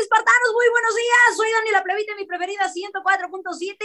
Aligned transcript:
espartanos, 0.00 0.52
muy 0.54 0.68
buenos 0.70 0.94
días. 0.94 1.36
Soy 1.36 1.50
Daniela 1.50 1.82
Plevita, 1.82 2.14
mi 2.14 2.24
preferida 2.24 2.72
104.7. 2.72 3.76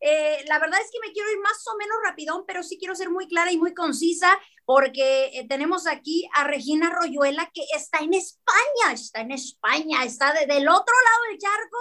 Eh, 0.00 0.44
la 0.48 0.58
verdad 0.58 0.80
es 0.80 0.90
que 0.90 0.98
me 1.06 1.12
quiero 1.12 1.30
ir 1.30 1.38
más 1.38 1.66
o 1.66 1.76
menos 1.76 1.96
rapidón, 2.04 2.44
pero 2.46 2.62
sí 2.62 2.76
quiero 2.78 2.94
ser 2.94 3.08
muy 3.08 3.26
clara 3.28 3.52
y 3.52 3.56
muy 3.56 3.72
concisa 3.72 4.38
porque 4.64 5.30
eh, 5.32 5.46
tenemos 5.48 5.86
aquí 5.86 6.28
a 6.34 6.44
Regina 6.44 6.90
Royuela 6.90 7.50
que 7.54 7.62
está 7.74 7.98
en 7.98 8.14
España, 8.14 8.92
está 8.92 9.20
en 9.20 9.32
España, 9.32 10.04
está 10.04 10.32
del 10.32 10.68
otro 10.68 10.94
lado 11.04 11.22
del 11.30 11.38
charco 11.38 11.78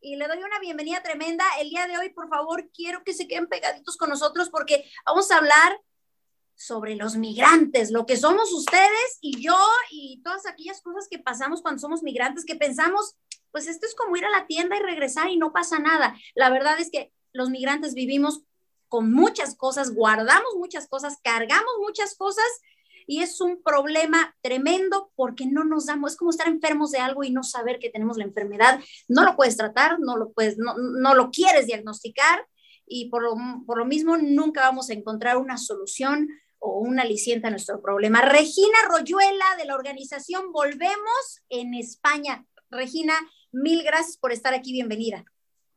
y 0.00 0.16
le 0.16 0.26
doy 0.28 0.38
una 0.38 0.58
bienvenida 0.60 1.02
tremenda. 1.02 1.44
El 1.60 1.70
día 1.70 1.86
de 1.86 1.98
hoy, 1.98 2.10
por 2.10 2.28
favor, 2.28 2.70
quiero 2.70 3.02
que 3.04 3.12
se 3.12 3.28
queden 3.28 3.48
pegaditos 3.48 3.96
con 3.96 4.08
nosotros 4.08 4.50
porque 4.50 4.88
vamos 5.04 5.30
a 5.30 5.38
hablar 5.38 5.80
sobre 6.56 6.94
los 6.94 7.16
migrantes, 7.16 7.90
lo 7.90 8.06
que 8.06 8.16
somos 8.16 8.52
ustedes 8.52 9.18
y 9.20 9.42
yo 9.42 9.58
y 9.90 10.22
todas 10.22 10.46
aquellas 10.46 10.80
cosas 10.80 11.08
que 11.10 11.18
pasamos 11.18 11.62
cuando 11.62 11.80
somos 11.80 12.02
migrantes, 12.02 12.44
que 12.44 12.54
pensamos, 12.54 13.16
pues 13.54 13.68
esto 13.68 13.86
es 13.86 13.94
como 13.94 14.16
ir 14.16 14.24
a 14.24 14.30
la 14.30 14.48
tienda 14.48 14.76
y 14.76 14.80
regresar 14.80 15.30
y 15.30 15.36
no 15.36 15.52
pasa 15.52 15.78
nada. 15.78 16.16
La 16.34 16.50
verdad 16.50 16.80
es 16.80 16.90
que 16.90 17.12
los 17.32 17.50
migrantes 17.50 17.94
vivimos 17.94 18.42
con 18.88 19.12
muchas 19.12 19.54
cosas, 19.54 19.94
guardamos 19.94 20.56
muchas 20.56 20.88
cosas, 20.88 21.18
cargamos 21.22 21.70
muchas 21.80 22.16
cosas 22.16 22.44
y 23.06 23.22
es 23.22 23.40
un 23.40 23.62
problema 23.62 24.34
tremendo 24.42 25.12
porque 25.14 25.46
no 25.46 25.62
nos 25.62 25.86
damos, 25.86 26.10
es 26.10 26.16
como 26.16 26.32
estar 26.32 26.48
enfermos 26.48 26.90
de 26.90 26.98
algo 26.98 27.22
y 27.22 27.30
no 27.30 27.44
saber 27.44 27.78
que 27.78 27.90
tenemos 27.90 28.16
la 28.16 28.24
enfermedad, 28.24 28.80
no 29.06 29.22
lo 29.22 29.36
puedes 29.36 29.56
tratar, 29.56 30.00
no 30.00 30.16
lo 30.16 30.32
puedes, 30.32 30.56
no, 30.58 31.14
lo 31.14 31.30
quieres 31.30 31.68
diagnosticar 31.68 32.48
y 32.88 33.08
por 33.08 33.22
lo, 33.22 33.36
por 33.68 33.78
lo 33.78 33.84
mismo 33.84 34.16
nunca 34.16 34.62
vamos 34.62 34.90
a 34.90 34.94
encontrar 34.94 35.36
una 35.36 35.58
solución 35.58 36.28
o 36.58 36.80
una 36.80 37.02
aliciente 37.02 37.46
a 37.46 37.50
nuestro 37.50 37.80
problema. 37.80 38.20
Regina 38.22 38.78
Royuela 38.88 39.46
de 39.58 39.66
la 39.66 39.76
organización 39.76 40.50
Volvemos 40.50 41.40
en 41.50 41.74
España. 41.74 42.44
Regina, 42.68 43.14
mil 43.54 43.82
gracias 43.82 44.16
por 44.16 44.32
estar 44.32 44.52
aquí, 44.54 44.72
bienvenida. 44.72 45.24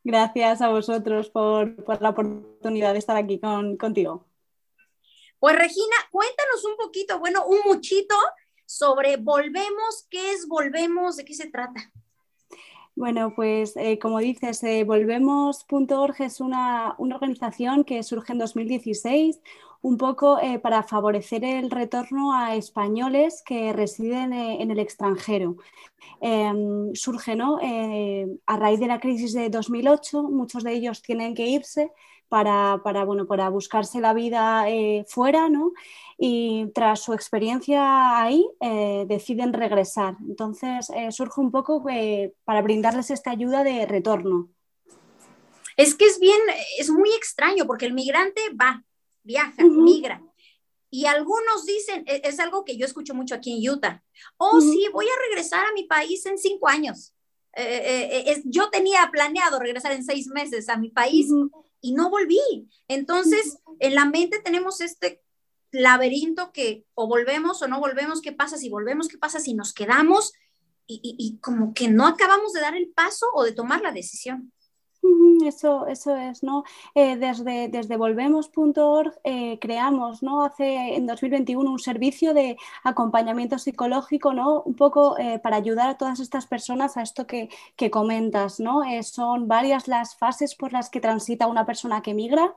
Gracias 0.04 0.62
a 0.62 0.70
vosotros 0.70 1.30
por, 1.30 1.84
por 1.84 2.02
la 2.02 2.10
oportunidad 2.10 2.94
de 2.94 3.00
estar 3.00 3.18
aquí 3.18 3.40
con, 3.40 3.78
contigo. 3.78 4.26
Pues 5.40 5.56
Regina, 5.56 5.96
cuéntanos 6.12 6.66
un 6.66 6.78
poquito, 6.78 7.20
bueno, 7.20 7.46
un 7.46 7.60
muchito 7.66 8.16
sobre 8.66 9.18
Volvemos, 9.18 10.08
¿qué 10.10 10.32
es 10.32 10.48
Volvemos? 10.48 11.18
¿De 11.18 11.26
qué 11.26 11.34
se 11.34 11.50
trata? 11.50 11.92
Bueno, 12.96 13.34
pues 13.36 13.78
eh, 13.78 14.00
como 14.00 14.18
dices, 14.18 14.64
eh, 14.64 14.84
Volvemos.org 14.84 16.16
es 16.20 16.40
una, 16.40 16.96
una, 16.98 17.16
organización 17.16 17.84
que 17.84 18.02
surge 18.02 18.34
en 18.34 18.40
2016, 18.40 19.40
un 19.82 19.98
poco 19.98 20.40
eh, 20.40 20.60
para 20.60 20.84
favorecer 20.84 21.44
el 21.44 21.70
retorno 21.72 22.34
a 22.34 22.56
españoles 22.56 23.44
que 23.46 23.74
residen 23.74 24.34
eh, 24.34 24.62
en 24.62 24.72
el 24.72 24.80
extranjero. 24.80 25.58
Em, 26.22 26.94
surge 26.94 27.36
¿no? 27.36 27.60
Eh, 27.62 28.28
a 28.46 28.58
raíz 28.58 28.80
de 28.80 28.88
la 28.88 29.00
crisis 29.00 29.34
de 29.34 29.50
2008, 29.50 30.24
muchos 30.24 30.64
de 30.64 30.74
ellos 30.74 31.02
tienen 31.02 31.36
que 31.36 31.48
irse 31.48 31.92
para, 32.30 32.82
para, 32.84 33.06
bueno, 33.06 33.26
para 33.26 33.50
buscarse 33.50 34.02
la 34.02 34.14
vida 34.14 34.66
fuera 35.08 35.48
¿no? 35.48 35.72
y 36.18 36.68
tras 36.74 37.00
su 37.00 37.14
experiencia 37.14 38.22
ahí 38.22 38.46
deciden 39.06 39.54
regresar. 39.54 40.18
Entonces 40.28 40.92
surge 41.12 41.40
un 41.40 41.52
poco 41.52 41.86
para 42.44 42.62
brindarles 42.62 43.12
esta 43.12 43.32
ayuda 43.32 43.64
de 43.64 43.86
retorno. 43.86 44.50
Es 45.78 45.96
que 45.96 46.06
es 46.06 46.20
bien, 46.20 46.40
es 46.80 46.90
muy 46.90 47.12
extraño 47.12 47.66
porque 47.66 47.86
el 47.86 47.94
migrante 47.94 48.42
va, 48.60 48.84
viaja, 49.28 49.64
migra. 49.64 50.24
Y 50.90 51.06
algunos 51.06 51.66
dicen, 51.66 52.04
e, 52.08 52.22
es, 52.24 52.40
algo 52.40 52.64
que 52.64 52.78
yo 52.78 52.86
escucho 52.86 53.14
mucho 53.14 53.36
aquí 53.36 53.54
en 53.54 53.70
Utah, 53.70 54.04
oh 54.38 54.62
sí, 54.62 54.88
voy 54.92 55.06
a 55.06 55.28
regresar 55.28 55.66
a 55.66 55.74
mi 55.74 55.84
país 55.84 56.26
en 56.26 56.38
cinco 56.38 56.68
años. 56.68 57.14
Eh, 57.54 57.64
eh, 57.64 58.32
eh, 58.32 58.42
yo 58.46 58.70
tenía 58.70 59.10
planeado 59.12 59.60
regresar 59.60 59.92
en 59.92 60.04
seis 60.04 60.28
meses 60.28 60.70
a 60.70 60.78
mi 60.78 60.90
país 60.90 61.28
y 61.82 61.94
no 61.94 62.10
volví. 62.10 62.40
Entonces, 62.88 63.58
en 63.80 63.96
la 63.96 64.06
mente 64.06 64.40
tenemos 64.40 64.80
este 64.80 65.22
laberinto 65.72 66.52
que 66.54 66.86
o 66.94 67.08
volvemos 67.08 67.62
o 67.62 67.68
no 67.68 67.80
volvemos, 67.80 68.22
¿qué 68.22 68.32
pasa 68.32 68.58
si 68.58 68.70
volvemos? 68.70 69.08
¿Qué 69.08 69.18
pasa 69.18 69.40
si 69.40 69.54
nos 69.54 69.74
quedamos? 69.74 70.34
y 70.90 71.38
como 71.42 71.74
que 71.74 71.90
no 71.90 72.08
acabamos 72.08 72.54
de 72.54 72.62
dar 72.62 72.74
el 72.74 72.88
paso 72.88 73.26
o 73.34 73.44
de 73.44 73.52
tomar 73.52 73.82
la 73.82 73.92
decisión. 73.92 74.54
Eso, 75.46 75.88
eso 75.88 76.16
es, 76.16 76.44
¿no? 76.44 76.64
Eh, 76.96 77.16
desde, 77.16 77.70
desde 77.70 77.96
volvemos.org 77.98 79.14
eh, 79.24 79.58
creamos, 79.60 80.24
¿no? 80.24 80.44
Hace 80.44 80.96
en 80.96 81.06
2021 81.06 81.70
un 81.70 81.80
servicio 81.80 82.34
de 82.34 82.58
acompañamiento 82.84 83.58
psicológico, 83.58 84.34
¿no? 84.34 84.62
Un 84.64 84.76
poco 84.76 85.18
eh, 85.18 85.40
para 85.40 85.58
ayudar 85.58 85.90
a 85.90 85.98
todas 85.98 86.20
estas 86.20 86.48
personas 86.48 86.98
a 86.98 87.02
esto 87.02 87.28
que, 87.28 87.50
que 87.76 87.92
comentas, 87.92 88.60
¿no? 88.60 88.82
son 89.04 89.48
varias 89.48 89.88
las 89.88 90.16
fases 90.16 90.56
por 90.56 90.74
las 90.74 90.90
que 90.90 91.00
transita 91.00 91.48
una 91.48 91.66
persona 91.66 92.02
que 92.02 92.14
migra 92.14 92.56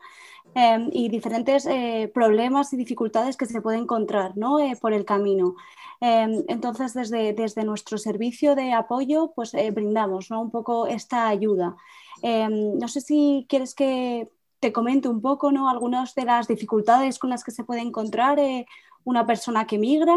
em, 0.54 0.88
y 0.92 1.08
diferentes 1.08 1.68
problemas 2.12 2.72
y 2.72 2.76
dificultades 2.76 3.36
que 3.36 3.46
se 3.46 3.60
puede 3.60 3.78
encontrar, 3.78 4.36
¿no? 4.36 4.58
por 4.80 4.92
el 4.92 5.04
camino. 5.04 5.54
Em, 6.00 6.44
entonces, 6.48 6.94
desde, 6.94 7.32
desde 7.34 7.64
nuestro 7.64 7.98
servicio 7.98 8.54
de 8.54 8.72
apoyo, 8.72 9.32
pues 9.34 9.52
brindamos, 9.72 10.30
¿no? 10.30 10.40
Un 10.40 10.50
poco 10.50 10.86
esta 10.86 11.28
ayuda. 11.28 11.76
Em, 12.22 12.78
no 12.78 12.88
sé 12.88 13.00
si 13.00 13.46
quieres 13.48 13.74
que 13.74 14.28
te 14.60 14.72
comente 14.72 15.08
un 15.08 15.22
poco 15.22 15.52
¿no? 15.52 15.68
algunas 15.68 16.14
de 16.14 16.24
las 16.24 16.46
dificultades 16.46 17.18
con 17.18 17.30
las 17.30 17.44
que 17.44 17.50
se 17.50 17.64
puede 17.64 17.80
encontrar 17.80 18.38
eh, 18.38 18.66
una 19.04 19.26
persona 19.26 19.66
que 19.66 19.78
migra. 19.78 20.14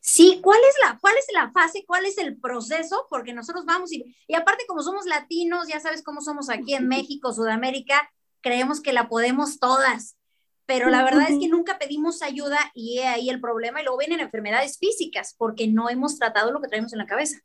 Sí, 0.00 0.40
¿cuál 0.42 0.58
es, 0.68 0.74
la, 0.84 0.98
¿cuál 1.00 1.14
es 1.16 1.26
la 1.32 1.50
fase? 1.50 1.84
¿Cuál 1.86 2.04
es 2.04 2.18
el 2.18 2.38
proceso? 2.38 3.06
Porque 3.08 3.32
nosotros 3.32 3.64
vamos 3.64 3.90
y, 3.92 4.14
y 4.26 4.34
aparte 4.34 4.64
como 4.66 4.82
somos 4.82 5.06
latinos, 5.06 5.68
ya 5.68 5.80
sabes 5.80 6.02
cómo 6.02 6.20
somos 6.20 6.50
aquí 6.50 6.74
en 6.74 6.88
México, 6.88 7.32
Sudamérica, 7.32 8.10
creemos 8.42 8.82
que 8.82 8.92
la 8.92 9.08
podemos 9.08 9.58
todas, 9.58 10.16
pero 10.66 10.90
la 10.90 11.02
verdad 11.02 11.30
es 11.30 11.38
que 11.38 11.48
nunca 11.48 11.78
pedimos 11.78 12.22
ayuda 12.22 12.58
y 12.74 12.98
ahí 12.98 13.28
el 13.28 13.40
problema 13.40 13.80
y 13.80 13.84
luego 13.84 13.98
vienen 13.98 14.20
enfermedades 14.20 14.78
físicas 14.78 15.34
porque 15.36 15.68
no 15.68 15.88
hemos 15.90 16.18
tratado 16.18 16.52
lo 16.52 16.60
que 16.60 16.68
traemos 16.68 16.92
en 16.92 16.98
la 16.98 17.06
cabeza. 17.06 17.38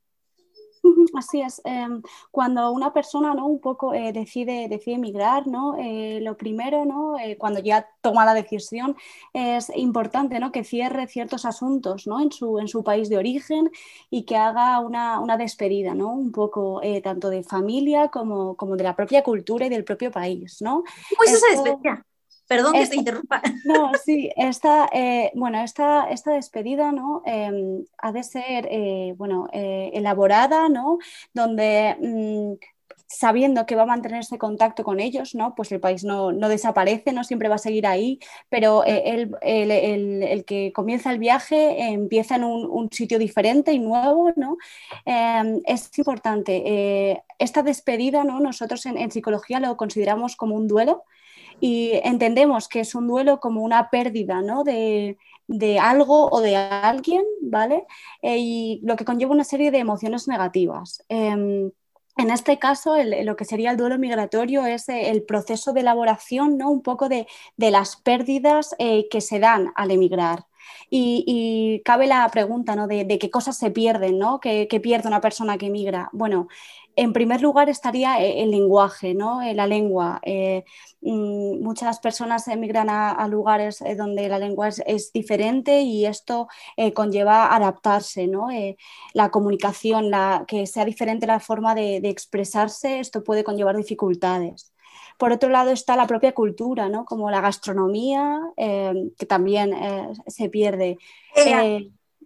Así 1.15 1.41
es. 1.41 1.61
Em, 1.65 2.01
cuando 2.31 2.71
una 2.71 2.93
persona 2.93 3.33
¿no? 3.33 3.47
un 3.47 3.59
poco 3.59 3.93
eh, 3.93 4.11
decide, 4.13 4.67
decide 4.69 4.95
emigrar, 4.95 5.47
¿no? 5.47 5.75
Eh, 5.77 6.19
lo 6.21 6.37
primero, 6.37 6.85
¿no? 6.85 7.17
Eh, 7.19 7.37
cuando 7.37 7.59
ya 7.59 7.87
toma 8.01 8.25
la 8.25 8.33
decisión, 8.33 8.95
es 9.33 9.71
importante 9.75 10.39
¿no? 10.39 10.51
que 10.51 10.63
cierre 10.63 11.07
ciertos 11.07 11.45
asuntos 11.45 12.07
¿no? 12.07 12.21
en, 12.21 12.31
su, 12.31 12.59
en 12.59 12.67
su 12.67 12.83
país 12.83 13.09
de 13.09 13.17
origen 13.17 13.69
y 14.09 14.23
que 14.23 14.37
haga 14.37 14.79
una, 14.79 15.19
una 15.19 15.37
despedida, 15.37 15.93
¿no? 15.93 16.13
un 16.13 16.31
poco 16.31 16.81
tanto 17.03 17.29
de 17.29 17.43
familia 17.43 18.09
como, 18.09 18.55
como, 18.55 18.75
de 18.75 18.83
la 18.83 18.95
propia 18.95 19.23
cultura 19.23 19.65
y 19.65 19.69
del 19.69 19.83
propio 19.83 20.11
país. 20.11 20.61
¿no? 20.61 20.83
Pues 21.17 21.33
esa 21.33 21.47
despedida? 21.51 22.05
Perdón 22.49 22.73
que 22.73 22.87
te 22.87 22.95
interrumpa. 22.95 23.41
No, 23.65 23.91
sí, 24.03 24.31
esta, 24.35 24.89
eh, 24.91 25.31
bueno, 25.35 25.61
esta, 25.61 26.09
esta 26.09 26.31
despedida 26.31 26.91
¿no? 26.91 27.21
Em, 27.25 27.85
ha 27.99 28.11
de 28.11 28.23
ser 28.23 28.67
eh, 28.71 29.13
bueno, 29.15 29.47
eh, 29.53 29.91
elaborada, 29.93 30.67
¿no? 30.67 30.97
donde 31.31 31.95
mm, 32.01 32.53
sabiendo 33.05 33.67
que 33.67 33.75
va 33.75 33.83
a 33.83 33.93
mantener 33.93 34.21
ese 34.21 34.39
contacto 34.39 34.83
con 34.83 34.99
ellos, 34.99 35.35
¿no? 35.35 35.53
pues 35.53 35.71
el 35.71 35.79
país 35.79 36.03
no, 36.03 36.31
no 36.31 36.49
desaparece, 36.49 37.13
no 37.13 37.23
siempre 37.23 37.49
va 37.49 37.55
a 37.55 37.59
seguir 37.59 37.85
ahí, 37.85 38.19
pero 38.49 38.83
el, 38.83 39.35
el, 39.41 39.71
el, 39.71 40.23
el, 40.23 40.45
que 40.45 40.71
comienza 40.73 41.11
el 41.11 41.19
viaje 41.19 41.81
empieza 41.91 42.35
en 42.35 42.45
un, 42.45 42.65
un, 42.65 42.91
sitio 42.91 43.19
diferente 43.19 43.71
y 43.73 43.79
nuevo. 43.79 44.31
¿no? 44.35 44.57
Em, 45.05 45.61
es 45.65 45.95
importante. 45.99 47.23
esta 47.37 47.61
despedida, 47.61 48.23
¿no? 48.23 48.39
nosotros 48.39 48.87
en, 48.87 48.97
en 48.97 49.11
psicología 49.11 49.59
lo 49.59 49.77
consideramos 49.77 50.35
como 50.35 50.55
un 50.55 50.67
duelo 50.67 51.03
y 51.59 51.91
entendemos 52.03 52.67
que 52.67 52.81
es 52.81 52.95
un 52.95 53.07
duelo 53.07 53.39
como 53.39 53.61
una 53.61 53.89
pérdida 53.89 54.41
¿no? 54.41 54.63
de, 54.63 55.17
de, 55.47 55.79
algo 55.79 56.29
o 56.29 56.41
de 56.41 56.55
alguien, 56.55 57.23
¿vale? 57.41 57.85
Eh, 58.21 58.37
y 58.39 58.79
lo 58.83 58.95
que 58.95 59.05
conlleva 59.05 59.33
una 59.33 59.43
serie 59.43 59.71
de 59.71 59.79
emociones 59.79 60.27
negativas. 60.27 61.03
Eh, 61.09 61.71
en 62.19 62.31
este 62.31 62.59
caso, 62.59 62.95
lo 63.23 63.35
que 63.37 63.45
sería 63.45 63.71
el 63.71 63.77
duelo 63.77 63.97
migratorio 63.97 64.65
es 64.65 64.89
eh, 64.89 65.09
el 65.09 65.23
proceso 65.23 65.71
de 65.71 65.79
elaboración, 65.79 66.57
¿no? 66.57 66.69
Un 66.69 66.81
poco 66.81 67.07
de, 67.07 67.27
de 67.55 67.71
las 67.71 67.95
pérdidas 67.95 68.75
eh, 68.77 69.07
que 69.09 69.21
se 69.21 69.39
dan 69.39 69.71
al 69.75 69.91
emigrar. 69.91 70.45
Y, 70.89 71.81
cabe 71.85 72.07
la 72.07 72.27
pregunta 72.29 72.75
¿no? 72.75 72.87
de, 72.87 73.17
qué 73.19 73.29
cosas 73.29 73.57
se 73.57 73.71
pierden, 73.71 74.17
¿no? 74.19 74.39
¿Qué, 74.39 74.67
pierde 74.81 75.07
una 75.07 75.21
persona 75.21 75.57
que 75.57 75.67
emigra? 75.67 76.09
Bueno, 76.13 76.47
en 76.95 77.13
primer 77.13 77.41
lugar 77.41 77.69
estaría 77.69 78.21
eh, 78.21 78.43
el 78.43 78.51
lenguaje, 78.51 79.13
¿no? 79.13 79.41
Eh, 79.41 79.53
la 79.53 79.67
lengua. 79.67 80.19
Eh, 80.23 80.65
mm, 81.01 81.61
muchas 81.63 81.99
personas 81.99 82.47
emigran 82.47 82.89
a, 82.89 83.27
lugares 83.27 83.83
donde 83.97 84.27
la 84.27 84.39
lengua 84.39 84.67
es, 84.67 85.11
diferente 85.13 85.81
y 85.81 86.05
esto 86.05 86.47
conlleva 86.93 87.55
adaptarse, 87.55 88.27
¿no? 88.27 88.47
la 89.13 89.31
comunicación, 89.31 90.09
la, 90.11 90.45
que 90.47 90.65
sea 90.67 90.85
diferente 90.85 91.27
la 91.27 91.39
forma 91.39 91.75
de, 91.75 91.97
expresarse, 92.09 92.99
esto 92.99 93.23
puede 93.23 93.43
conllevar 93.43 93.77
dificultades. 93.77 94.73
Por 95.19 95.31
otro 95.31 95.49
lado 95.49 95.69
está 95.69 95.95
la 95.95 96.07
propia 96.07 96.31
cultura, 96.31 96.89
¿no? 96.89 97.05
como 97.05 97.29
la 97.29 97.41
gastronomía, 97.41 98.39
que 98.57 99.25
también 99.27 99.75
se 100.25 100.49
pierde. 100.49 100.97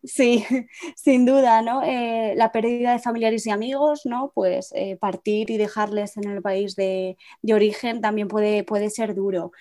Sí, 0.04 0.44
sin 0.95 1.25
duda, 1.25 1.62
¿no? 1.62 1.81
Eh, 1.81 2.34
la 2.36 2.51
pérdida 2.51 2.92
de 2.92 3.00
familiares 3.00 3.48
y 3.48 3.51
amigos, 3.51 4.01
¿no? 4.06 4.31
Pues 4.36 4.72
eh, 4.75 4.98
partir 4.98 5.50
y 5.50 5.57
dejarles 5.57 6.18
en 6.18 6.30
el 6.30 6.42
país 6.42 6.75
de, 6.75 7.18
origen 7.54 8.01
también 8.01 8.28
puede, 8.28 8.63
puede 8.63 8.90
ser 8.90 9.16
duro 9.16 9.51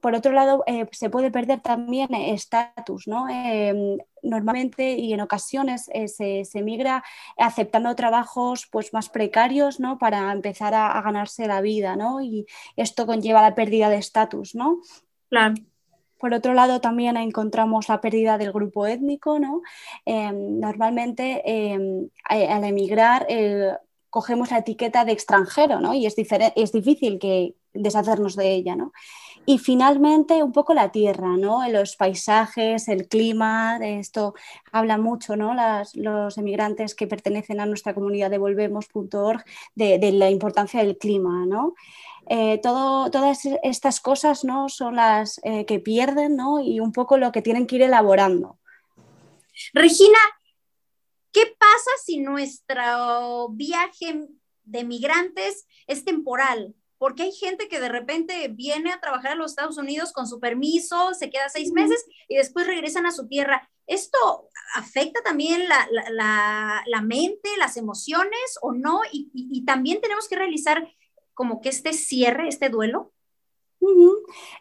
por 0.00 0.14
otro 0.14 0.32
lado, 0.32 0.62
eh, 0.66 0.86
se 0.92 1.10
puede 1.10 1.30
perder 1.30 1.60
también 1.60 2.14
estatus, 2.14 3.06
¿no? 3.06 3.28
Em, 3.28 3.98
normalmente 4.22 4.92
y 4.94 5.12
en 5.12 5.20
ocasiones 5.20 5.88
se, 6.06 6.44
se, 6.44 6.62
migra 6.62 7.04
aceptando 7.38 7.94
trabajos 7.94 8.66
pues, 8.70 8.92
más 8.92 9.08
precarios 9.08 9.78
¿no? 9.78 9.98
para 9.98 10.32
empezar 10.32 10.74
a, 10.74 11.00
ganarse 11.00 11.46
la 11.46 11.60
vida, 11.60 11.96
¿no? 11.96 12.20
Y 12.20 12.46
esto 12.76 13.06
conlleva 13.06 13.42
la 13.42 13.54
pérdida 13.54 13.88
de 13.88 13.96
estatus, 13.96 14.54
¿no? 14.54 14.80
Claro. 15.28 15.54
Por 16.18 16.32
otro 16.32 16.54
lado, 16.54 16.80
también 16.80 17.16
encontramos 17.16 17.88
la 17.88 18.00
pérdida 18.00 18.38
del 18.38 18.52
grupo 18.52 18.86
étnico. 18.86 19.38
¿no? 19.38 19.62
Em, 20.04 20.58
normalmente, 20.60 21.42
em, 21.44 22.08
al 22.24 22.64
emigrar, 22.64 23.26
eh, 23.28 23.72
cogemos 24.08 24.50
la 24.50 24.58
etiqueta 24.58 25.04
de 25.04 25.12
extranjero 25.12 25.80
¿no? 25.80 25.92
y 25.92 26.06
es, 26.06 26.14
es 26.16 26.72
difícil 26.72 27.18
que 27.18 27.54
deshacernos 27.74 28.34
de 28.34 28.54
ella. 28.54 28.76
¿no? 28.76 28.92
Y 29.46 29.58
finalmente, 29.58 30.42
un 30.42 30.52
poco 30.52 30.74
la 30.74 30.90
tierra, 30.90 31.36
¿no? 31.36 31.66
los 31.68 31.96
paisajes, 31.96 32.88
el 32.88 33.06
clima, 33.06 33.78
de 33.78 34.00
esto 34.00 34.34
habla 34.72 34.98
mucho 34.98 35.36
¿no? 35.36 35.54
los 35.94 36.36
emigrantes 36.36 36.96
que 36.96 37.06
pertenecen 37.06 37.60
a 37.60 37.66
nuestra 37.66 37.94
comunidad 37.94 38.28
de 38.28 38.38
volvemos.org 38.38 39.44
de, 39.76 39.98
de 39.98 40.12
la 40.12 40.30
importancia 40.30 40.82
del 40.82 40.98
clima. 40.98 41.46
¿no? 41.46 41.74
Eh, 42.28 42.58
todas 42.60 43.46
estas 43.62 44.00
cosas 44.00 44.44
¿no? 44.44 44.68
son 44.68 44.96
las 44.96 45.40
eh, 45.44 45.64
que 45.64 45.78
pierden 45.78 46.38
y 46.64 46.80
un 46.80 46.90
poco 46.90 47.18
lo 47.18 47.30
que 47.30 47.42
tienen 47.42 47.66
que 47.66 47.76
ir 47.76 47.82
elaborando. 47.82 48.58
Regina, 49.72 50.18
¿qué 51.32 51.42
pasa 51.58 51.90
si 52.04 52.18
nuestro 52.18 53.48
viaje 53.50 54.26
de 54.64 54.84
migrantes 54.84 55.68
es 55.86 56.04
temporal? 56.04 56.74
Porque 56.98 57.24
hay 57.24 57.32
gente 57.32 57.68
que 57.68 57.80
de 57.80 57.88
repente 57.88 58.48
viene 58.48 58.92
a 58.92 59.00
trabajar 59.00 59.32
a 59.32 59.34
los 59.34 59.52
Estados 59.52 59.78
Unidos 59.78 60.12
con 60.12 60.26
su 60.26 60.40
permiso, 60.40 61.12
se 61.14 61.30
queda 61.30 61.48
seis 61.48 61.72
meses 61.72 62.04
y 62.28 62.36
después 62.36 62.66
regresan 62.66 63.06
a 63.06 63.12
su 63.12 63.28
tierra. 63.28 63.68
¿Esto 63.86 64.48
afecta 64.74 65.22
también 65.22 65.68
la, 65.68 67.02
mente, 67.02 67.50
las 67.58 67.76
emociones 67.76 68.58
o 68.62 68.72
no? 68.72 69.00
y 69.12 69.64
también 69.64 70.00
tenemos 70.00 70.28
que 70.28 70.36
realizar 70.36 70.86
como 71.36 71.60
que 71.60 71.68
este 71.68 71.92
cierre, 71.92 72.48
este 72.48 72.70
duelo? 72.70 73.12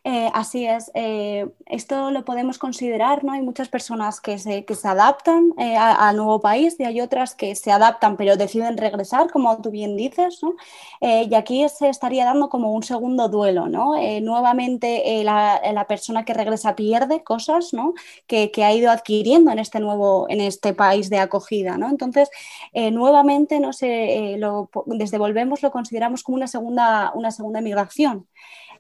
Eh, 0.03 0.29
así 0.35 0.67
es, 0.67 0.91
eh, 0.93 1.47
esto 1.65 2.11
lo 2.11 2.23
podemos 2.25 2.59
considerar, 2.59 3.23
¿no? 3.23 3.31
Hay 3.31 3.41
muchas 3.41 3.69
personas 3.69 4.21
que 4.21 4.37
se, 4.37 4.63
que 4.63 4.75
se 4.75 4.87
adaptan 4.87 5.51
eh, 5.57 5.75
al 5.77 6.15
nuevo 6.17 6.39
país 6.39 6.75
y 6.79 6.83
hay 6.83 7.01
otras 7.01 7.33
que 7.33 7.55
se 7.55 7.71
adaptan 7.71 8.15
pero 8.15 8.37
deciden 8.37 8.77
regresar, 8.77 9.31
como 9.31 9.59
tú 9.61 9.71
bien 9.71 9.95
dices, 9.95 10.41
¿no? 10.43 10.55
y 11.01 11.33
aquí 11.35 11.67
se 11.69 11.89
estaría 11.89 12.25
dando 12.25 12.49
como 12.49 12.73
un 12.73 12.83
segundo 12.83 13.29
duelo, 13.29 13.67
¿no? 13.67 13.93
nuevamente 14.21 15.23
la, 15.23 15.61
la, 15.71 15.87
persona 15.87 16.25
que 16.25 16.33
regresa 16.33 16.75
pierde 16.75 17.23
cosas, 17.23 17.73
¿no? 17.73 17.93
Que, 18.27 18.51
que, 18.51 18.63
ha 18.63 18.73
ido 18.73 18.91
adquiriendo 18.91 19.51
en 19.51 19.59
este 19.59 19.79
nuevo, 19.79 20.25
en 20.29 20.41
este 20.41 20.73
país 20.73 21.09
de 21.09 21.19
acogida, 21.19 21.77
¿no? 21.77 21.89
Entonces, 21.89 22.29
nuevamente, 22.73 23.59
no 23.59 23.73
sé, 23.73 24.39
desde 24.85 25.17
Volvemos 25.17 25.61
lo 25.61 25.71
consideramos 25.71 26.23
como 26.23 26.37
una 26.37 26.47
segunda, 26.47 27.11
una 27.15 27.31
segunda 27.31 27.61
migración. 27.61 28.27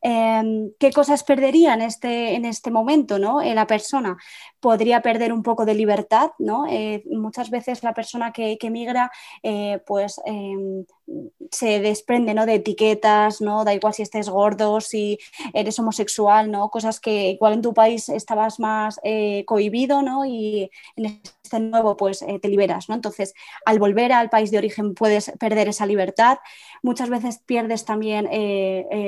Em, 0.07 0.71
¿qué 0.77 0.91
cosas 0.91 1.23
perdería 1.23 1.73
en 1.73 1.81
este, 1.81 2.35
en 2.35 2.45
este 2.45 2.69
momento 2.69 3.17
¿no? 3.17 3.41
Eh, 3.41 3.55
la 3.55 3.65
persona? 3.65 4.15
Podría 4.65 5.03
perder 5.03 5.31
un 5.31 5.43
poco 5.43 5.63
de 5.63 5.75
libertad, 5.75 6.31
¿no? 6.39 6.65
Eh, 6.67 7.03
muchas 7.11 7.51
veces 7.51 7.83
la 7.83 7.93
persona 7.93 8.33
que, 8.33 8.57
que 8.57 8.71
migra 8.71 9.11
eh, 9.43 9.79
pues, 9.85 10.19
em, 10.25 10.85
se 11.51 11.79
desprende 11.79 12.33
¿no? 12.33 12.47
de 12.47 12.55
etiquetas, 12.55 13.41
¿no? 13.41 13.63
da 13.63 13.75
igual 13.75 13.93
si 13.93 14.01
estés 14.01 14.27
gordo, 14.27 14.81
si 14.81 15.19
eres 15.53 15.77
homosexual, 15.77 16.49
¿no? 16.49 16.69
cosas 16.69 16.99
que 16.99 17.29
igual 17.29 17.53
en 17.53 17.61
tu 17.61 17.75
país 17.75 18.09
estabas 18.09 18.59
más 18.59 18.99
cohibido 19.45 20.01
¿no? 20.01 20.25
y 20.25 20.71
en 20.95 21.21
este 21.43 21.59
nuevo 21.59 21.95
pues 21.95 22.25
te 22.41 22.47
liberas. 22.49 22.89
¿no? 22.89 22.95
Entonces, 22.95 23.35
al 23.67 23.77
volver 23.77 24.13
al 24.13 24.31
país 24.31 24.49
de 24.49 24.57
origen 24.57 24.95
puedes 24.95 25.31
perder 25.39 25.67
esa 25.67 25.85
libertad. 25.85 26.39
Muchas 26.81 27.11
veces 27.11 27.37
pierdes 27.45 27.85
también 27.85 28.27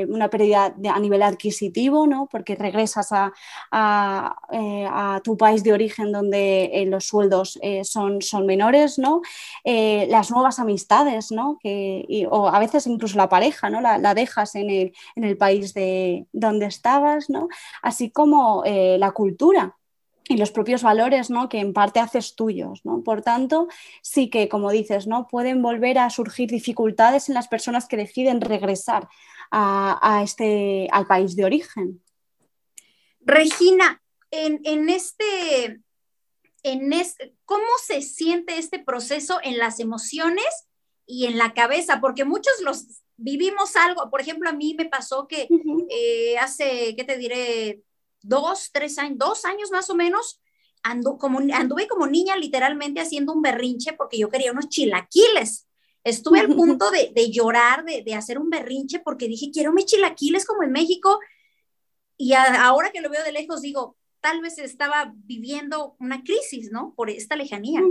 una 0.07 0.30
pérdida 0.30 0.75
a 0.94 1.00
nivel 1.00 1.24
adquisitivo, 1.24 2.06
¿no? 2.06 2.27
porque 2.31 2.53
regresas 2.56 3.10
a, 3.12 4.36
eh, 4.51 4.88
tu 5.24 5.36
país 5.36 5.46
de 5.63 5.73
origen 5.73 6.11
donde 6.11 6.65
eh, 6.73 6.85
los 6.85 7.05
sueldos 7.05 7.57
eh, 7.61 7.83
son, 7.83 8.21
son, 8.21 8.45
menores, 8.45 8.99
¿no? 8.99 9.21
las 9.63 10.31
nuevas 10.31 10.59
amistades, 10.59 11.31
¿no? 11.31 11.57
que, 11.61 12.27
o 12.29 12.47
a 12.47 12.59
veces 12.59 12.88
incluso 12.88 13.17
la 13.17 13.29
pareja, 13.29 13.69
¿no? 13.69 13.81
la, 13.81 14.13
dejas 14.13 14.55
en 14.55 14.69
el, 14.69 14.94
en 15.15 15.23
el, 15.23 15.38
país 15.38 15.73
de 15.73 16.25
donde 16.31 16.65
estabas, 16.65 17.29
¿no? 17.29 17.47
así 17.81 18.09
como 18.09 18.63
la 18.65 19.11
cultura 19.11 19.75
y 20.29 20.38
los 20.38 20.51
propios 20.51 20.83
valores 20.83 21.29
¿no? 21.29 21.50
que 21.50 21.59
en 21.59 21.73
parte 21.73 22.00
haces 22.00 22.35
tuyos. 22.35 22.81
¿no? 22.83 23.01
Por 23.01 23.21
tanto, 23.21 23.67
sí 24.01 24.29
que, 24.29 24.50
como 24.50 24.71
dices, 24.71 25.07
¿no? 25.07 25.27
pueden 25.27 25.61
volver 25.61 26.00
a 26.00 26.09
surgir 26.09 26.50
dificultades 26.50 27.29
en 27.29 27.35
las 27.35 27.47
personas 27.47 27.88
que 27.88 27.97
deciden 27.97 28.41
regresar 28.41 29.07
a, 29.51 30.21
este, 30.23 30.88
al 30.91 31.07
país 31.07 31.35
de 31.35 31.45
origen. 31.45 32.01
Regina, 33.21 34.01
en, 34.31 34.89
este, 34.89 35.81
en 36.63 36.94
este, 36.94 37.33
¿cómo 37.45 37.65
se 37.85 38.01
siente 38.01 38.57
este 38.57 38.79
proceso 38.79 39.39
en 39.44 39.57
las 39.57 39.79
emociones 39.79 40.45
y 41.06 41.25
en 41.25 41.38
la 41.38 41.53
cabeza? 41.53 42.00
Porque 42.01 42.25
muchos 42.25 42.53
los 42.62 42.85
vivimos 43.15 43.75
algo, 43.75 44.09
por 44.09 44.21
ejemplo, 44.21 44.50
a 44.50 44.53
mí 44.53 44.75
me 44.77 44.85
pasó 44.85 45.27
que 45.27 45.47
eh, 45.89 46.38
hace, 46.38 46.95
¿qué 46.95 47.03
te 47.03 47.18
diré? 47.18 47.83
Dos, 48.21 48.71
tres 48.74 48.97
años, 48.97 49.18
dos 49.18 49.45
años 49.45 49.71
más 49.71 49.89
o 49.89 49.95
menos, 49.95 50.41
como, 51.19 51.39
anduve 51.53 51.88
como 51.88 52.07
niña 52.07 52.35
literalmente 52.35 53.01
haciendo 53.01 53.33
un 53.33 53.41
berrinche 53.41 53.94
porque 53.94 54.18
yo 54.18 54.29
quería 54.29 54.51
unos 54.51 54.69
chilaquiles. 54.69 55.68
Estuve 56.03 56.39
al 56.39 56.47
punto 56.47 56.89
de, 56.89 57.31
llorar, 57.31 57.83
de, 57.83 58.15
hacer 58.15 58.39
un 58.39 58.50
berrinche, 58.50 59.00
porque 59.00 59.27
dije, 59.27 59.51
quiero 59.51 59.74
mis 59.74 59.88
chilaquiles 59.88 60.45
como 60.45 60.63
en 60.63 60.71
México. 60.71 61.19
Y 62.15 62.31
ahora 62.33 62.91
que 62.91 63.01
lo 63.01 63.09
veo 63.09 63.24
de 63.25 63.33
lejos, 63.33 63.62
digo, 63.62 63.97
tal 64.21 64.41
vez 64.41 64.57
estaba 64.57 65.13
viviendo 65.15 65.95
una 65.99 66.23
crisis, 66.23 66.71
¿no? 66.71 66.93
Por 66.95 67.09
esta 67.09 67.35
lejanía. 67.35 67.81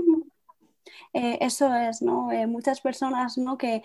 Eh, 1.13 1.39
eso 1.41 1.75
es, 1.75 2.03
¿no? 2.03 2.31
Eh, 2.31 2.47
muchas 2.47 2.81
personas 2.81 3.39
¿no? 3.39 3.57
que 3.57 3.83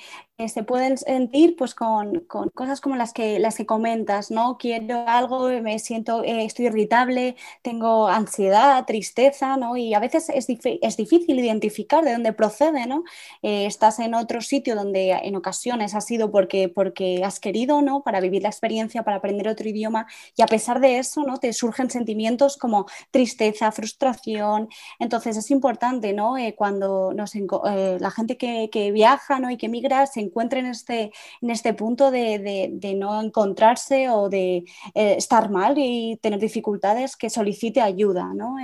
se 0.48 0.64
pueden 0.64 0.98
sentir 0.98 1.56
pues, 1.56 1.76
con, 1.76 2.22
con, 2.22 2.50
cosas 2.50 2.82
como 2.82 2.96
las 2.96 3.14
que, 3.14 3.40
las 3.40 3.56
que 3.56 3.66
comentas, 3.66 4.32
¿no? 4.32 4.58
Quiero 4.58 5.08
algo, 5.08 5.48
me 5.62 5.78
siento, 5.78 6.24
eh, 6.24 6.46
estoy 6.46 6.66
irritable, 6.66 7.36
tengo 7.62 8.08
ansiedad, 8.08 8.84
tristeza, 8.86 9.56
¿no? 9.56 9.78
Y 9.78 9.94
a 9.94 10.00
veces 10.00 10.30
es, 10.30 10.48
es 10.50 10.98
difícil 10.98 11.40
identificar 11.40 12.04
de 12.04 12.14
dónde 12.14 12.34
procede, 12.34 12.88
¿no? 12.88 13.04
estás 13.42 14.00
en 14.00 14.14
otro 14.14 14.42
sitio 14.42 14.76
donde 14.76 15.12
en 15.12 15.36
ocasiones 15.36 15.96
ha 15.96 16.02
sido 16.02 16.32
porque, 16.32 16.70
porque 16.70 17.24
has 17.24 17.40
querido, 17.40 17.82
¿no? 17.82 18.02
Para 18.04 18.20
vivir 18.20 18.42
la 18.44 18.50
experiencia, 18.50 19.04
para 19.04 19.18
aprender 19.18 19.48
otro 19.48 19.68
idioma 19.70 20.08
y 20.36 20.42
a 20.42 20.48
pesar 20.48 20.80
de 20.80 20.98
eso, 20.98 21.24
¿no? 21.24 21.38
Te 21.38 21.54
surgen 21.54 21.90
sentimientos 21.90 22.58
como 22.58 22.88
tristeza, 23.12 23.72
frustración. 23.72 24.70
Entonces 25.00 25.38
es 25.38 25.52
importante, 25.52 26.14
¿no? 26.14 26.36
cuando 26.56 26.91
eh, 27.14 27.98
la 28.00 28.12
gente 28.12 28.38
que, 28.38 28.92
viaja 28.92 29.40
¿no? 29.40 29.50
y 29.50 29.58
que 29.58 29.70
migra 29.70 30.06
se 30.06 30.20
encuentra 30.22 30.60
en 30.60 30.68
este, 30.68 31.12
en 31.42 31.50
este 31.50 31.74
punto 31.74 32.12
de, 32.12 32.96
no 32.98 33.22
encontrarse 33.22 34.10
o 34.10 34.30
de 34.30 34.66
eh, 34.94 35.16
estar 35.18 35.50
mal 35.50 35.76
y 35.78 36.18
tener 36.22 36.40
dificultades, 36.40 37.16
que 37.16 37.30
solicite 37.30 37.82
ayuda. 37.82 38.34
¿no? 38.34 38.56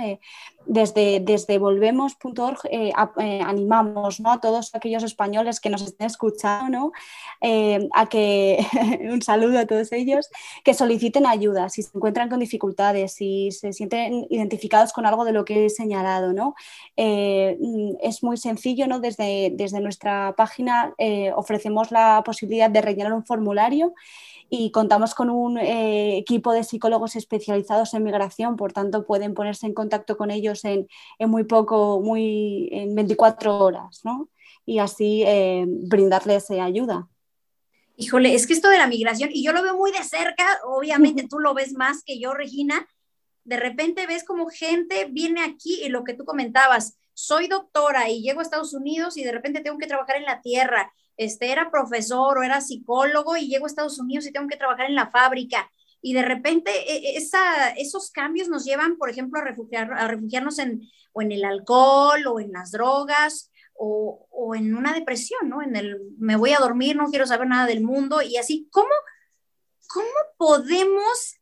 Eh, 0.68 0.72
desde, 0.78 1.20
desde 1.20 1.58
volvemos.org 1.58 2.58
eh, 2.70 2.92
eh, 3.18 3.40
animamos 3.44 4.20
¿no? 4.20 4.32
a 4.32 4.40
todos 4.40 4.74
aquellos 4.74 5.02
españoles 5.02 5.60
que 5.60 5.70
nos 5.70 5.82
estén 5.82 6.06
escuchando 6.06 6.92
eh, 7.40 7.88
a 7.94 8.06
que, 8.06 8.64
un 9.10 9.22
saludo 9.22 9.58
a 9.58 9.66
todos 9.66 9.92
ellos, 9.92 10.28
que 10.64 10.74
soliciten 10.74 11.26
ayuda 11.26 11.68
si 11.68 11.82
se 11.82 11.90
encuentran 11.94 12.28
con 12.28 12.40
dificultades, 12.40 13.12
si 13.12 13.50
se 13.50 13.72
sienten 13.72 14.26
identificados 14.30 14.92
con 14.92 15.06
algo 15.06 15.24
de 15.24 15.32
lo 15.32 15.44
que 15.44 15.66
he 15.66 15.70
señalado. 15.70 16.32
¿no? 16.32 16.54
es 16.96 18.22
muy 18.22 18.36
sencillo, 18.36 18.86
¿no? 18.86 19.00
desde, 19.00 19.52
desde 19.54 19.80
nuestra 19.80 20.34
página 20.36 20.94
ofrecemos 21.36 21.90
la 21.90 22.22
posibilidad 22.24 22.70
de 22.70 22.82
rellenar 22.82 23.12
un 23.12 23.24
formulario 23.24 23.94
y 24.50 24.70
contamos 24.70 25.14
con 25.14 25.28
un 25.30 25.58
eh, 25.58 26.16
equipo 26.16 26.52
de 26.52 26.64
psicólogos 26.64 27.16
especializados 27.16 27.92
en 27.94 28.02
migración, 28.02 28.56
por 28.56 28.72
tanto 28.72 29.04
pueden 29.04 29.34
ponerse 29.34 29.66
en 29.66 29.74
contacto 29.74 30.16
con 30.16 30.30
ellos 30.30 30.57
en, 30.64 30.86
muy 31.20 31.44
poco, 31.44 32.00
muy 32.00 32.68
en 32.72 32.94
24 32.94 33.58
horas, 33.58 34.00
¿no? 34.04 34.28
Y 34.64 34.78
así 34.78 35.22
eh, 35.26 35.64
brindarles 35.66 36.50
eh, 36.50 36.60
ayuda. 36.60 37.08
Híjole, 37.96 38.34
es 38.34 38.46
que 38.46 38.52
esto 38.52 38.68
de 38.68 38.78
la 38.78 38.86
migración, 38.86 39.30
y 39.32 39.42
yo 39.42 39.52
lo 39.52 39.62
veo 39.62 39.76
muy 39.76 39.90
de 39.90 40.04
cerca, 40.04 40.60
obviamente 40.64 41.26
tú 41.28 41.40
lo 41.40 41.52
ves 41.54 41.72
más 41.72 42.04
que 42.04 42.20
yo, 42.20 42.32
Regina, 42.32 42.86
de 43.44 43.56
repente 43.56 44.06
ves 44.06 44.24
como 44.24 44.46
gente 44.46 45.06
viene 45.10 45.42
aquí 45.42 45.80
y 45.82 45.88
lo 45.88 46.04
que 46.04 46.14
tú 46.14 46.24
comentabas, 46.24 46.98
soy 47.14 47.48
doctora 47.48 48.08
y 48.08 48.22
llego 48.22 48.38
a 48.38 48.42
Estados 48.44 48.74
Unidos 48.74 49.16
y 49.16 49.24
de 49.24 49.32
repente 49.32 49.62
tengo 49.62 49.78
que 49.78 49.88
trabajar 49.88 50.16
en 50.16 50.24
la 50.24 50.40
tierra, 50.42 50.92
este 51.16 51.50
era 51.50 51.70
profesor 51.70 52.38
o 52.38 52.42
era 52.44 52.60
psicólogo 52.60 53.36
y 53.36 53.48
llego 53.48 53.64
a 53.64 53.68
Estados 53.68 53.98
Unidos 53.98 54.26
y 54.26 54.32
tengo 54.32 54.46
que 54.46 54.56
trabajar 54.56 54.86
en 54.86 54.94
la 54.94 55.10
fábrica. 55.10 55.68
Y 56.00 56.14
de 56.14 56.22
repente 56.22 56.70
e, 56.70 56.96
e, 56.96 57.16
esa, 57.16 57.70
esos 57.70 58.10
cambios 58.10 58.48
nos 58.48 58.64
llevan, 58.64 58.96
por 58.96 59.10
ejemplo, 59.10 59.40
a, 59.40 59.42
a 59.42 60.08
refugiarnos 60.08 60.58
en, 60.58 60.82
o 61.12 61.22
en 61.22 61.32
el 61.32 61.44
alcohol 61.44 62.26
o 62.26 62.40
en 62.40 62.52
las 62.52 62.70
drogas 62.70 63.50
o, 63.74 64.26
o, 64.30 64.54
en 64.54 64.74
una 64.74 64.92
depresión, 64.92 65.48
¿no? 65.48 65.62
En 65.62 65.76
el 65.76 66.00
me 66.18 66.36
voy 66.36 66.50
a 66.52 66.58
dormir, 66.58 66.96
no 66.96 67.10
quiero 67.10 67.26
saber 67.26 67.48
nada 67.48 67.66
del 67.66 67.82
mundo 67.82 68.22
y 68.22 68.36
así. 68.36 68.68
¿Cómo, 68.70 68.90
cómo 69.88 70.06
podemos 70.36 71.36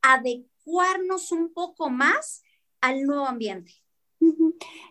adecuarnos 0.00 1.30
un 1.30 1.52
poco 1.52 1.90
más 1.90 2.42
al 2.80 3.02
nuevo 3.04 3.26
ambiente? 3.26 3.81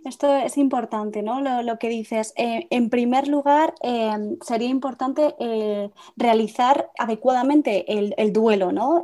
Esto 0.05 0.35
es 0.35 0.57
importante, 0.57 1.21
¿no? 1.21 1.41
Lo, 1.41 1.77
que 1.77 1.89
dices. 1.89 2.33
Eh, 2.35 2.67
en 2.71 2.89
primer 2.89 3.27
lugar, 3.27 3.75
eh, 3.83 4.37
sería 4.41 4.69
importante 4.69 5.35
eh, 5.39 5.91
realizar 6.17 6.89
adecuadamente 6.97 7.99
el, 7.99 8.15
el 8.17 8.33
duelo, 8.33 8.71
¿no? 8.71 9.01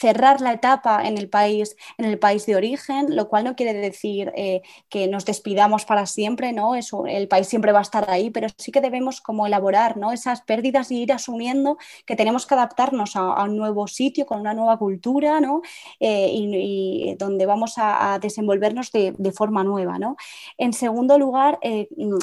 Cerrar 0.00 0.40
la 0.40 0.54
etapa 0.54 1.06
en 1.06 1.18
el 1.18 1.28
país, 1.28 1.76
en 1.98 2.06
el 2.06 2.18
país 2.18 2.46
de 2.46 2.56
origen, 2.56 3.14
lo 3.14 3.28
cual 3.28 3.44
no 3.44 3.54
quiere 3.54 3.74
decir 3.74 4.32
eh, 4.34 4.62
que 4.88 5.08
nos 5.08 5.26
despidamos 5.26 5.84
para 5.84 6.06
siempre, 6.06 6.54
¿no? 6.54 6.72
El 6.74 7.28
país 7.28 7.46
siempre 7.48 7.72
va 7.72 7.80
a 7.80 7.82
estar 7.82 8.08
ahí, 8.10 8.30
pero 8.30 8.48
sí 8.56 8.72
que 8.72 8.80
debemos 8.80 9.20
como 9.20 9.46
elaborar 9.46 9.98
¿no? 9.98 10.12
esas 10.12 10.40
pérdidas 10.40 10.90
y 10.90 11.02
ir 11.02 11.12
asumiendo 11.12 11.76
que 12.06 12.16
tenemos 12.16 12.46
que 12.46 12.54
adaptarnos 12.54 13.14
a, 13.14 13.44
un 13.44 13.58
nuevo 13.58 13.86
sitio, 13.88 14.24
con 14.24 14.40
una 14.40 14.54
nueva 14.54 14.78
cultura, 14.78 15.38
¿no? 15.40 15.60
Eh, 15.98 16.30
y, 16.32 17.14
donde 17.18 17.44
vamos 17.44 17.74
a, 17.76 18.18
desenvolvernos 18.20 18.92
de, 18.92 19.32
forma 19.32 19.64
nueva, 19.64 19.98
¿no? 19.98 20.16
En 20.56 20.72
segundo 20.72 21.18
lugar, 21.18 21.58
eh, 21.62 21.88
mm, 21.96 22.18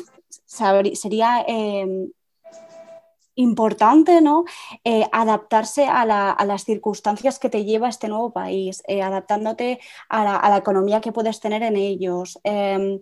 sería 0.94 1.46
importante 3.38 4.22
¿no? 4.22 4.44
Eh, 4.84 5.08
adaptarse 5.12 5.86
a, 5.86 6.06
las 6.06 6.63
circunstancias 6.63 7.39
que 7.39 7.50
te 7.50 7.63
lleva 7.63 7.89
este 7.89 8.10
nuevo 8.10 8.32
país, 8.32 8.84
eh, 8.88 9.01
adaptándote 9.01 9.79
a 10.10 10.50
la, 10.50 10.58
economía 10.58 11.01
que 11.01 11.12
puedes 11.12 11.39
tener 11.39 11.63
en 11.63 11.77
ellos. 11.77 12.39
Em, 12.44 13.00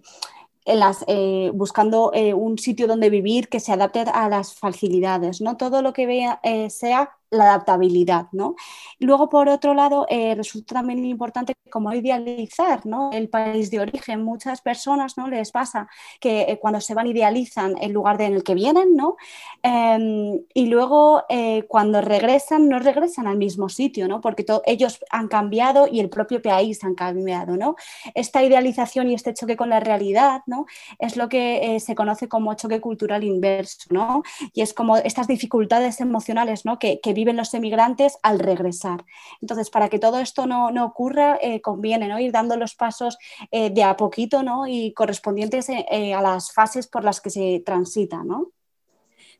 en 0.65 0.79
las, 0.79 1.05
eh, 1.07 1.51
buscando 1.53 2.11
un 2.35 2.57
sitio 2.57 2.87
donde 2.87 3.11
vivir 3.11 3.49
que 3.49 3.59
se 3.59 3.71
adapte 3.71 3.99
a 3.99 4.27
las 4.29 4.55
facilidades, 4.55 5.39
¿no? 5.39 5.57
Todo 5.57 5.83
lo 5.83 5.93
que 5.93 6.07
vea, 6.07 6.41
sea 6.69 7.11
la 7.35 7.45
adaptabilidad, 7.45 8.27
¿no? 8.31 8.55
Luego, 8.99 9.29
por 9.29 9.49
otro 9.49 9.73
lado, 9.73 10.05
eh, 10.09 10.35
resulta 10.35 10.75
también 10.75 11.05
importante 11.05 11.55
como 11.69 11.93
idealizar, 11.93 12.85
¿no? 12.85 13.11
El 13.11 13.29
país 13.29 13.69
de 13.71 13.79
origen. 13.79 14.23
Muchas 14.23 14.61
personas, 14.61 15.17
¿no? 15.17 15.27
Les 15.27 15.51
pasa 15.51 15.87
que 16.19 16.41
eh, 16.41 16.59
cuando 16.59 16.79
se 16.79 16.93
van 16.93 17.07
idealizan 17.07 17.75
el 17.81 17.91
lugar 17.91 18.17
de 18.17 18.25
en 18.25 18.33
el 18.33 18.43
que 18.43 18.55
vienen, 18.55 18.95
¿no? 18.95 19.17
Em, 19.61 20.41
y 20.53 20.67
luego 20.67 21.23
eh, 21.29 21.63
cuando 21.67 22.01
regresan, 22.01 22.69
no 22.69 22.79
regresan 22.79 23.27
al 23.27 23.37
mismo 23.37 23.69
sitio, 23.69 24.07
¿no? 24.07 24.21
Porque 24.21 24.45
ellos 24.65 24.99
han 25.11 25.27
cambiado 25.27 25.87
y 25.91 25.99
el 25.99 26.09
propio 26.09 26.41
país 26.41 26.83
han 26.83 26.95
cambiado, 26.95 27.57
¿no? 27.57 27.75
Esta 28.13 28.43
idealización 28.43 29.09
y 29.09 29.13
este 29.13 29.33
choque 29.33 29.57
con 29.57 29.69
la 29.69 29.79
realidad, 29.79 30.41
¿no? 30.45 30.65
Es 30.99 31.17
lo 31.17 31.29
que 31.29 31.79
se 31.79 31.95
conoce 31.95 32.27
como 32.27 32.53
choque 32.55 32.79
cultural 32.81 33.23
inverso, 33.23 33.87
¿no? 33.89 34.23
Y 34.53 34.61
es 34.61 34.73
como 34.73 34.97
estas 34.97 35.27
dificultades 35.27 35.99
emocionales, 36.01 36.65
¿no? 36.65 36.79
Que, 36.79 36.99
que 37.01 37.13
viven 37.13 37.24
los 37.33 37.53
emigrantes 37.53 38.17
al 38.23 38.39
regresar. 38.39 39.05
Entonces, 39.41 39.69
para 39.69 39.89
que 39.89 39.99
todo 39.99 40.19
esto 40.19 40.45
no, 40.45 40.69
ocurra, 40.85 41.37
eh, 41.41 41.61
conviene 41.61 42.07
¿no? 42.07 42.19
ir 42.19 42.31
dando 42.31 42.57
los 42.57 42.75
pasos 42.75 43.17
eh, 43.51 43.69
de 43.69 43.83
a 43.83 43.97
poquito 43.97 44.43
¿no? 44.43 44.67
y 44.67 44.93
correspondientes 44.93 45.69
eh, 45.69 46.13
a 46.13 46.21
las 46.21 46.51
fases 46.51 46.87
por 46.87 47.03
las 47.03 47.21
que 47.21 47.29
se 47.29 47.61
transita. 47.65 48.23
¿no? 48.23 48.51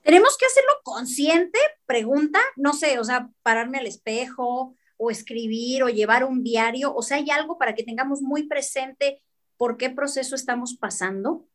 ¿Tenemos 0.01 0.37
que 0.37 0.45
hacerlo 0.45 0.71
consciente? 0.83 1.59
Pregunta, 1.85 2.39
no 2.55 2.73
sé, 2.73 2.99
o 2.99 3.03
sea, 3.03 3.29
pararme 3.43 3.79
al 3.79 3.87
espejo 3.87 4.75
o 4.97 5.11
escribir 5.11 5.83
o 5.83 5.89
llevar 5.89 6.23
un 6.23 6.43
diario, 6.43 6.93
o 6.95 7.01
sea, 7.01 7.17
hay 7.17 7.29
algo 7.29 7.57
para 7.57 7.75
que 7.75 7.83
tengamos 7.83 8.21
muy 8.21 8.43
presente 8.43 9.21
por 9.57 9.77
qué 9.77 9.89
proceso 9.89 10.35
estamos 10.35 10.75
pasando. 10.75 11.45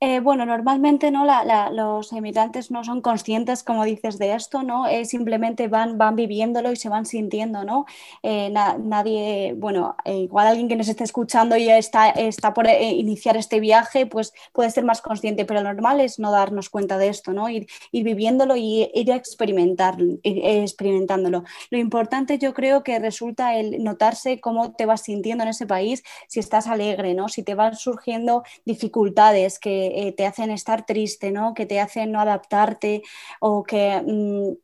Eh, 0.00 0.20
bueno, 0.20 0.44
normalmente 0.44 1.10
¿no? 1.10 1.24
los 1.72 2.12
emigrantes 2.12 2.70
no 2.70 2.84
son 2.84 3.00
conscientes, 3.00 3.62
como 3.62 3.84
dices, 3.84 4.18
de 4.18 4.34
esto, 4.34 4.62
¿no? 4.62 4.86
Eh, 4.86 5.04
simplemente 5.04 5.68
van, 5.68 5.96
van 5.96 6.16
viviéndolo 6.16 6.72
y 6.72 6.76
se 6.76 6.88
van 6.88 7.06
sintiendo, 7.06 7.64
¿no? 7.64 7.86
Eh, 8.22 8.50
nadie, 8.50 9.54
bueno, 9.56 9.96
igual 10.04 10.48
alguien 10.48 10.68
que 10.68 10.76
nos 10.76 10.88
esté 10.88 11.04
escuchando 11.04 11.56
y 11.56 11.70
está, 11.70 12.10
está 12.10 12.52
por 12.52 12.66
iniciar 12.68 13.36
este 13.36 13.60
viaje, 13.60 14.06
pues 14.06 14.34
puede 14.52 14.70
ser 14.70 14.84
más 14.84 15.00
consciente, 15.00 15.44
pero 15.44 15.62
lo 15.62 15.72
normal 15.72 16.00
es 16.00 16.18
no 16.18 16.32
darnos 16.32 16.68
cuenta 16.70 16.98
de 16.98 17.08
esto, 17.08 17.32
¿no? 17.32 17.48
Ir, 17.48 17.66
viviéndolo 17.92 18.56
y 18.56 18.90
ir 18.94 19.10
experimentar, 19.10 19.96
experimentándolo. 20.22 21.44
Lo 21.70 21.78
importante 21.78 22.38
yo 22.38 22.52
creo 22.52 22.82
que 22.82 22.98
resulta 22.98 23.56
el 23.56 23.82
notarse 23.82 24.40
cómo 24.40 24.72
te 24.72 24.86
vas 24.86 25.02
sintiendo 25.02 25.44
en 25.44 25.50
ese 25.50 25.66
país, 25.66 26.02
si 26.28 26.40
estás 26.40 26.66
alegre, 26.66 27.14
¿no? 27.14 27.28
Si 27.28 27.42
te 27.42 27.54
van 27.54 27.76
surgiendo 27.76 28.42
dificultades 28.64 29.58
que 29.58 29.93
eh, 29.94 30.12
te 30.12 30.26
hacen 30.26 30.50
estar 30.50 30.86
triste, 30.86 31.30
¿no? 31.30 31.54
que 31.54 31.66
te 31.66 31.80
hacen 31.80 32.12
no 32.12 32.20
adaptarte 32.20 33.02
o 33.40 33.64
que 33.64 34.02
mm, 34.04 34.54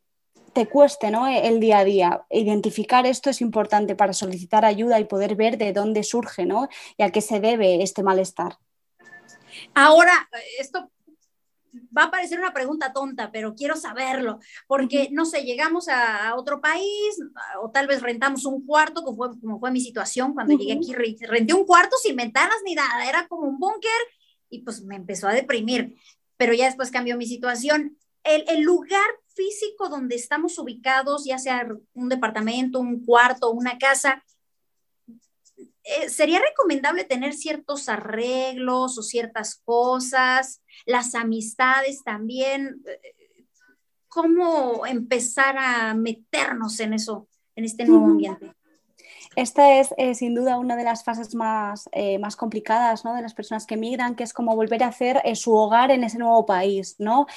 te 0.53 0.67
cueste 0.67 1.11
¿no? 1.11 1.27
el 1.27 1.59
día 1.59 1.79
a 1.79 1.83
día. 1.83 2.25
Identificar 2.29 3.05
esto 3.05 3.29
es 3.29 3.41
importante 3.41 3.95
para 3.95 4.13
solicitar 4.13 4.65
ayuda 4.65 4.99
y 4.99 5.05
poder 5.05 5.35
ver 5.35 5.57
de 5.57 5.73
dónde 5.73 6.03
surge 6.03 6.45
¿no? 6.45 6.67
y 6.97 7.03
a 7.03 7.11
qué 7.11 7.21
se 7.21 7.39
debe 7.39 7.81
este 7.83 8.03
malestar. 8.03 8.57
Ahora, 9.73 10.29
esto 10.59 10.89
va 11.95 12.03
a 12.03 12.11
parecer 12.11 12.39
una 12.39 12.53
pregunta 12.53 12.91
tonta, 12.93 13.31
pero 13.31 13.55
quiero 13.55 13.75
saberlo, 13.75 14.39
porque, 14.67 15.09
no 15.11 15.25
sé, 15.25 15.43
llegamos 15.43 15.87
a, 15.87 16.35
otro 16.35 16.61
país 16.61 17.17
o 17.61 17.69
tal 17.71 17.87
vez 17.87 18.01
rentamos 18.01 18.45
un 18.45 18.65
cuarto, 18.65 19.03
como 19.03 19.17
fue, 19.17 19.39
como 19.39 19.59
fue 19.59 19.71
mi 19.71 19.81
situación 19.81 20.33
cuando 20.33 20.57
llegué 20.57 20.73
aquí, 20.73 20.93
renté 21.25 21.53
un 21.53 21.65
cuarto 21.65 21.95
sin 22.01 22.15
ventanas 22.15 22.57
ni 22.65 22.75
nada, 22.75 23.07
era 23.07 23.27
como 23.27 23.47
un 23.47 23.59
búnker 23.59 23.91
y 24.51 24.59
pues 24.59 24.83
me 24.83 24.95
empezó 24.95 25.27
a 25.27 25.33
deprimir, 25.33 25.97
pero 26.37 26.53
ya 26.53 26.65
después 26.65 26.91
cambió 26.91 27.17
mi 27.17 27.25
situación. 27.25 27.97
El, 28.23 28.61
lugar 28.61 29.09
físico 29.33 29.89
donde 29.89 30.15
estamos 30.15 30.59
ubicados, 30.59 31.25
ya 31.25 31.39
sea 31.39 31.67
un 31.93 32.09
departamento, 32.09 32.79
un 32.79 33.03
cuarto, 33.03 33.49
una 33.49 33.79
casa, 33.79 34.23
eh, 35.83 36.09
sería 36.09 36.39
recomendable 36.39 37.05
tener 37.05 37.33
ciertos 37.33 37.89
arreglos 37.89 38.97
o 38.99 39.01
ciertas 39.01 39.55
cosas, 39.65 40.61
las 40.85 41.15
amistades 41.15 42.03
también, 42.03 42.83
cómo 44.07 44.85
empezar 44.85 45.57
a 45.57 45.95
meternos 45.95 46.79
en 46.81 46.93
eso, 46.93 47.27
en 47.55 47.65
este 47.65 47.85
nuevo 47.85 48.07
ambiente. 48.07 48.53
Esta 49.37 49.79
es 49.79 49.93
eh, 49.97 50.13
sin 50.13 50.35
duda 50.35 50.57
una 50.57 50.75
de 50.75 50.83
las 50.83 51.05
fases 51.05 51.35
más, 51.35 51.87
eh, 51.93 52.19
más 52.19 52.35
complicadas 52.35 53.05
¿no? 53.05 53.13
de 53.15 53.21
las 53.21 53.33
personas 53.33 53.65
que 53.65 53.77
migran, 53.77 54.15
que 54.15 54.23
es 54.23 54.33
como 54.33 54.57
volver 54.57 54.83
a 54.83 54.87
hacer 54.87 55.21
eh, 55.23 55.37
su 55.37 55.53
hogar 55.55 55.89
en 55.89 56.03
ese 56.03 56.17
nuevo 56.17 56.45
país, 56.45 56.95
¿no? 56.99 57.27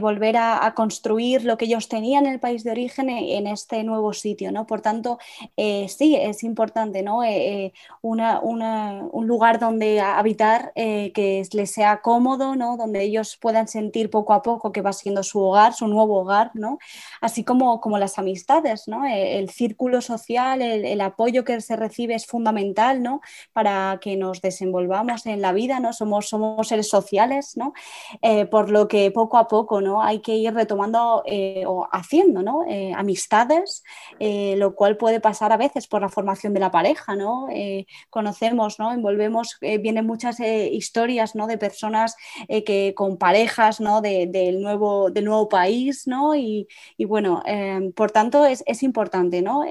volver 0.00 0.36
a, 0.36 0.72
construir 0.74 1.44
lo 1.44 1.56
que 1.56 1.66
ellos 1.66 1.88
tenían 1.88 2.26
en 2.26 2.32
el 2.32 2.40
país 2.40 2.64
de 2.64 2.72
origen 2.72 3.08
en 3.08 3.46
este 3.46 3.84
nuevo 3.84 4.12
sitio. 4.12 4.50
¿no? 4.50 4.66
Por 4.66 4.80
tanto, 4.80 5.18
sí, 5.56 6.16
es 6.16 6.42
importante 6.42 7.02
¿no? 7.02 7.20
Un 8.02 9.26
lugar 9.26 9.60
donde 9.60 10.00
habitar 10.00 10.72
que 10.74 11.46
les 11.52 11.70
sea 11.70 12.00
cómodo, 12.00 12.56
¿no? 12.56 12.76
donde 12.76 13.02
ellos 13.02 13.36
puedan 13.40 13.68
sentir 13.68 14.10
poco 14.10 14.32
a 14.32 14.42
poco 14.42 14.72
que 14.72 14.82
va 14.82 14.92
siendo 14.92 15.22
su 15.22 15.40
hogar, 15.40 15.74
su 15.74 15.86
nuevo 15.86 16.20
hogar, 16.20 16.50
¿no? 16.54 16.78
así 17.20 17.44
como, 17.44 17.80
como 17.80 17.98
las 17.98 18.18
amistades, 18.18 18.88
¿no? 18.88 19.06
el, 19.06 19.50
círculo 19.50 20.00
social, 20.00 20.62
el 20.62 21.00
apoyo 21.00 21.43
que 21.44 21.60
se 21.60 21.76
recibe 21.76 22.14
es 22.14 22.26
fundamental 22.26 23.02
¿no? 23.02 23.20
para 23.52 23.98
que 24.00 24.16
nos 24.16 24.40
desenvolvamos 24.40 25.26
en 25.26 25.40
la 25.40 25.52
vida, 25.52 25.80
¿no? 25.80 25.92
somos, 25.92 26.28
somos 26.28 26.68
seres 26.68 26.88
sociales, 26.88 27.56
¿no? 27.56 27.72
Eh, 28.22 28.46
por 28.46 28.70
lo 28.70 28.88
que 28.88 29.10
poco 29.10 29.38
a 29.38 29.48
poco 29.48 29.80
¿no? 29.80 30.02
hay 30.02 30.20
que 30.20 30.36
ir 30.36 30.54
retomando 30.54 31.22
eh, 31.26 31.64
o 31.66 31.88
haciendo 31.90 32.42
¿no? 32.42 32.64
Eh, 32.68 32.92
amistades, 32.94 33.82
lo 34.18 34.74
cual 34.74 34.96
puede 34.96 35.20
pasar 35.20 35.52
a 35.52 35.56
veces 35.56 35.86
por 35.86 36.00
la 36.00 36.08
formación 36.08 36.54
de 36.54 36.60
la 36.60 36.70
pareja. 36.70 37.14
¿no? 37.16 37.48
conocemos, 38.10 38.78
¿no? 38.78 38.92
envolvemos, 38.92 39.58
vienen 39.60 40.06
muchas 40.06 40.40
historias 40.40 41.34
¿no? 41.34 41.46
de 41.46 41.58
personas 41.58 42.16
que 42.48 42.94
con 42.94 43.18
parejas 43.18 43.80
¿no? 43.80 44.00
del, 44.00 44.60
nuevo, 44.60 45.10
del 45.10 45.24
nuevo 45.24 45.48
país 45.48 46.06
¿no? 46.06 46.34
y, 46.34 46.66
y 46.96 47.04
bueno, 47.04 47.42
por 47.94 48.10
tanto 48.10 48.44
es, 48.46 48.62
es 48.66 48.82
importante. 48.82 49.42
¿no? 49.42 49.64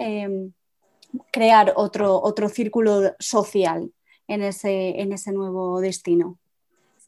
Crear 1.32 1.74
otro, 1.76 2.22
otro 2.22 2.50
círculo 2.50 3.14
social 3.20 3.92
en 4.28 4.42
ese, 4.42 5.02
en 5.02 5.14
ese 5.14 5.32
nuevo 5.32 5.80
destino. 5.82 6.40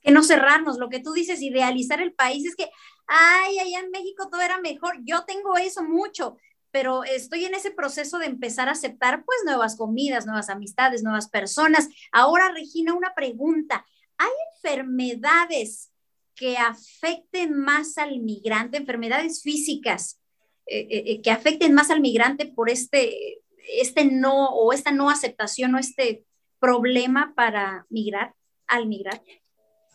que 0.01 0.12
no 0.12 0.24
cerrarnos, 0.24 0.77
lo 0.77 0.89
que 0.89 1.00
tú 1.00 1.13
dices, 1.13 1.41
idealizar 1.41 2.01
el 2.01 2.13
país, 2.13 2.45
es 2.45 2.55
que, 2.55 2.69
ay, 3.07 3.59
allá 3.59 3.79
en 3.79 3.91
México 3.91 4.29
todo 4.29 4.41
era 4.41 4.59
mejor, 4.59 5.00
yo 5.03 5.25
tengo 5.25 5.57
eso 5.57 5.83
mucho, 5.83 6.38
pero 6.71 7.03
estoy 7.03 7.45
en 7.45 7.55
ese 7.55 7.71
proceso 7.71 8.19
de 8.19 8.25
empezar 8.25 8.67
a 8.67 8.74
aceptar 8.74 9.24
pues 9.24 9.39
nuevas 9.45 9.77
comidas, 9.77 10.25
nuevas 10.25 10.50
amistades, 10.50 11.03
nuevas 11.03 11.29
personas. 11.29 11.88
Ahora, 12.12 12.51
Regina, 12.51 12.93
una 12.93 13.13
pregunta. 13.15 13.85
¿Hay 14.17 14.31
enfermedades 14.55 15.91
que 16.35 16.57
afecten 16.57 17.57
más 17.57 17.97
al 17.97 18.19
migrante, 18.19 18.77
enfermedades 18.77 19.41
físicas 19.41 20.19
eh, 20.67 20.88
eh, 20.89 21.03
eh, 21.05 21.21
que 21.21 21.31
afecten 21.31 21.74
más 21.74 21.91
al 21.91 22.01
migrante 22.01 22.47
por 22.47 22.69
este, 22.69 23.39
este 23.67 24.05
no 24.05 24.50
o 24.50 24.74
esta 24.74 24.91
no 24.91 25.10
aceptación 25.10 25.75
o 25.75 25.79
este 25.79 26.25
problema 26.60 27.34
para 27.36 27.86
migrar, 27.89 28.34
al 28.67 28.88
migrar? 28.88 29.22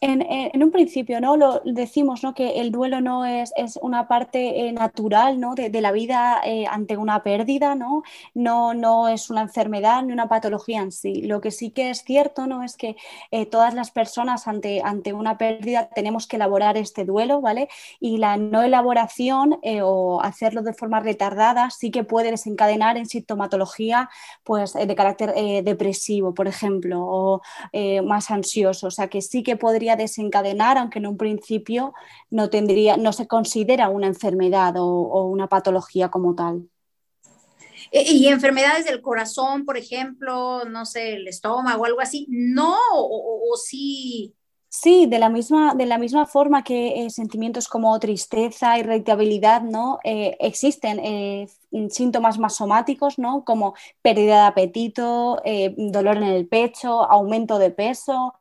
En, 0.02 0.62
un 0.62 0.71
principio, 0.71 1.21
¿no? 1.21 1.37
Lo 1.37 1.61
decimos, 1.62 2.23
¿no? 2.23 2.33
Que 2.33 2.61
el 2.61 2.73
duelo 2.73 3.02
no 3.02 3.26
es, 3.26 3.52
es 3.54 3.78
una 3.83 4.09
parte 4.09 4.66
eh, 4.69 4.73
natural, 4.73 5.38
¿no? 5.38 5.54
De, 5.54 5.71
la 5.78 5.92
vida 5.92 6.40
eh, 6.42 6.64
ante 6.66 6.97
una 6.97 7.23
pérdida, 7.23 7.75
¿no? 7.75 8.02
¿no? 8.33 8.73
No 8.73 9.09
es 9.09 9.28
una 9.28 9.42
enfermedad 9.42 10.02
ni 10.02 10.14
una 10.14 10.26
patología 10.26 10.80
en 10.80 10.90
sí. 10.90 11.21
Lo 11.21 11.42
que 11.42 11.50
sí 11.50 11.71
que 11.71 11.90
es 11.90 12.02
cierto, 12.02 12.47
¿no? 12.47 12.62
Es 12.62 12.78
que 12.78 12.97
eh, 13.30 13.45
todas 13.45 13.75
las 13.75 13.90
personas 13.90 14.49
ante, 14.49 14.80
ante 14.83 15.12
una 15.12 15.37
pérdida 15.37 15.90
tenemos 15.90 16.26
que 16.26 16.37
elaborar 16.37 16.78
este 16.78 17.04
duelo, 17.04 17.42
¿vale? 17.42 17.69
Y 18.00 18.16
la 18.16 18.38
no 18.38 18.62
elaboración 18.62 19.61
o 19.83 20.23
hacerlo 20.23 20.62
de 20.62 20.73
forma 20.73 21.00
retardada 21.00 21.69
sí 21.71 21.90
que 21.90 22.04
puede 22.04 22.30
desencadenar 22.30 22.97
en 22.97 23.07
sintomatología, 23.07 24.09
pues, 24.45 24.73
de 24.73 24.95
carácter 24.95 25.35
depresivo, 25.62 26.33
por 26.33 26.49
ejemplo, 26.49 27.04
o 27.04 27.42
más 28.04 28.30
ansioso. 28.30 28.87
O 28.87 28.90
sea, 28.90 29.09
que 29.09 29.21
sí 29.21 29.42
que 29.42 29.57
podría 29.57 29.89
desencadenar, 29.97 30.78
aunque 30.78 30.99
en 30.99 31.06
un 31.06 31.16
principio 31.16 31.94
no, 32.30 32.50
tendría, 32.50 32.97
no 32.97 33.12
se 33.12 33.26
considera 33.26 33.88
una 33.88 34.06
enfermedad 34.06 34.75
o, 34.78 35.25
una 35.26 35.49
patología 35.49 36.11
como 36.11 36.35
tal. 36.35 36.68
Y, 37.92 38.28
enfermedades 38.28 38.85
del 38.85 39.02
corazón, 39.02 39.64
por 39.64 39.76
ejemplo, 39.76 40.64
no 40.64 40.87
sé, 40.87 41.14
el 41.14 41.26
estómago 41.26 41.85
algo 41.85 42.00
así, 42.00 42.26
no, 42.28 42.76
o, 42.92 43.56
sí. 43.56 44.35
Sí, 44.73 45.07
de 45.07 45.19
la 45.19 45.29
misma, 45.29 45.75
de 45.75 45.85
la 45.85 45.99
misma 45.99 46.27
forma 46.27 46.62
que 46.62 47.05
eh, 47.05 47.11
sentimientos 47.11 47.67
como 47.67 47.99
tristeza, 47.99 48.79
irritabilidad, 48.79 49.62
¿no? 49.62 49.99
Eh, 50.05 50.37
existen 50.39 51.00
eh, 51.00 51.49
síntomas 51.91 52.39
más 52.39 52.55
somáticos, 52.55 53.19
¿no? 53.19 53.45
Como 53.45 53.75
pérdida 54.00 54.43
de 54.43 54.47
apetito, 54.47 55.43
dolor 55.77 56.19
en 56.19 56.23
el 56.23 56.47
pecho, 56.47 57.03
aumento 57.03 57.59
de 57.59 57.73
peso, 57.73 58.35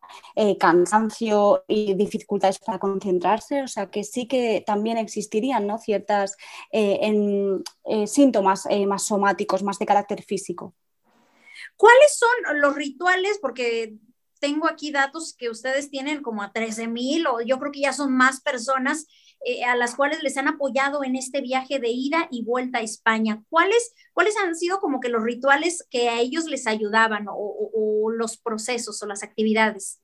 cansancio 0.60 1.64
y 1.68 1.96
dificultades 1.96 2.60
para 2.60 2.78
concentrarse. 2.78 3.64
O 3.64 3.68
sea 3.68 3.90
que 3.90 4.04
sí 4.04 4.28
que 4.28 4.64
también 4.66 4.98
existirían, 4.98 5.66
¿no? 5.66 5.80
Ciertas 5.80 6.38
en, 6.72 7.64
síntomas 8.06 8.68
más 8.88 9.04
somáticos, 9.04 9.64
más 9.64 9.80
de 9.80 9.86
carácter 9.88 10.22
físico. 10.24 10.76
¿Cuáles 11.76 12.18
son 12.18 12.60
los 12.62 12.76
rituales? 12.76 13.40
Porque 13.42 13.98
tengo 14.40 14.68
aquí 14.68 14.92
datos 14.92 15.36
que 15.38 15.50
ustedes 15.50 15.90
tienen 15.90 16.22
como 16.22 16.42
a 16.42 16.52
13 16.52 16.88
mil 16.88 17.28
o 17.28 17.42
yo 17.42 17.60
creo 17.60 17.72
que 17.72 17.82
ya 17.82 17.94
son 17.94 18.12
más 18.16 18.42
personas 18.42 19.08
eh, 19.46 19.64
a 19.64 19.76
las 19.76 19.96
cuales 19.96 20.22
les 20.24 20.38
han 20.38 20.48
apoyado 20.48 21.04
en 21.04 21.16
este 21.16 21.42
viaje 21.42 21.80
de 21.80 21.90
ida 21.90 22.28
y 22.32 22.44
vuelta 22.44 22.80
a 22.80 22.82
España. 22.82 23.44
¿Cuáles, 23.50 23.94
cuáles 24.14 24.36
han 24.38 24.56
sido 24.56 24.80
como 24.80 25.00
que 25.00 25.10
los 25.10 25.24
rituales 25.24 25.86
que 25.90 26.10
a 26.10 26.20
ellos 26.20 26.46
les 26.46 26.68
ayudaban 26.68 27.28
o 27.30 28.12
los 28.12 28.38
procesos 28.38 29.02
o 29.02 29.06
las 29.06 29.24
actividades? 29.24 30.00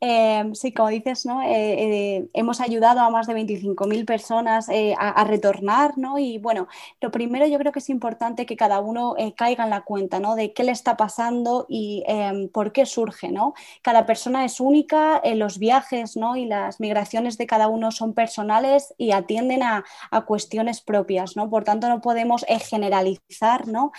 Em, 0.00 0.54
sí, 0.54 0.72
como 0.72 0.88
dices, 0.90 1.24
¿no? 1.24 1.40
Eh, 1.40 1.46
eh, 1.54 2.28
hemos 2.34 2.60
ayudado 2.60 3.00
a 3.00 3.08
más 3.10 3.26
de 3.26 3.34
25.000 3.34 4.04
personas 4.04 4.68
eh, 4.68 4.94
a, 4.98 5.24
retornar, 5.24 5.96
¿no? 5.96 6.18
Y 6.18 6.36
bueno, 6.38 6.68
lo 7.00 7.10
primero 7.10 7.46
yo 7.46 7.58
creo 7.58 7.72
que 7.72 7.78
es 7.78 7.88
importante 7.88 8.44
que 8.44 8.56
cada 8.56 8.80
uno 8.80 9.14
caiga 9.36 9.64
en 9.64 9.70
la 9.70 9.82
cuenta, 9.82 10.20
¿no? 10.20 10.34
De 10.34 10.52
qué 10.52 10.64
le 10.64 10.72
está 10.72 10.96
pasando 10.96 11.64
y 11.70 12.04
em, 12.06 12.48
por 12.50 12.72
qué 12.72 12.84
surge, 12.84 13.30
¿no? 13.30 13.54
Cada 13.82 14.04
persona 14.04 14.44
es 14.44 14.60
única, 14.60 15.22
los 15.24 15.58
viajes, 15.58 16.16
¿no? 16.16 16.36
Y 16.36 16.44
las 16.46 16.80
migraciones 16.80 17.38
de 17.38 17.46
cada 17.46 17.68
uno 17.68 17.90
son 17.90 18.12
personales 18.12 18.94
y 18.98 19.12
atienden 19.12 19.62
a, 19.62 19.84
a 20.10 20.20
cuestiones 20.26 20.82
propias, 20.82 21.36
¿no? 21.36 21.48
Por 21.48 21.64
tanto, 21.64 21.88
no 21.88 22.00
podemos 22.02 22.44
generalizar, 22.68 23.66
¿no? 23.68 23.92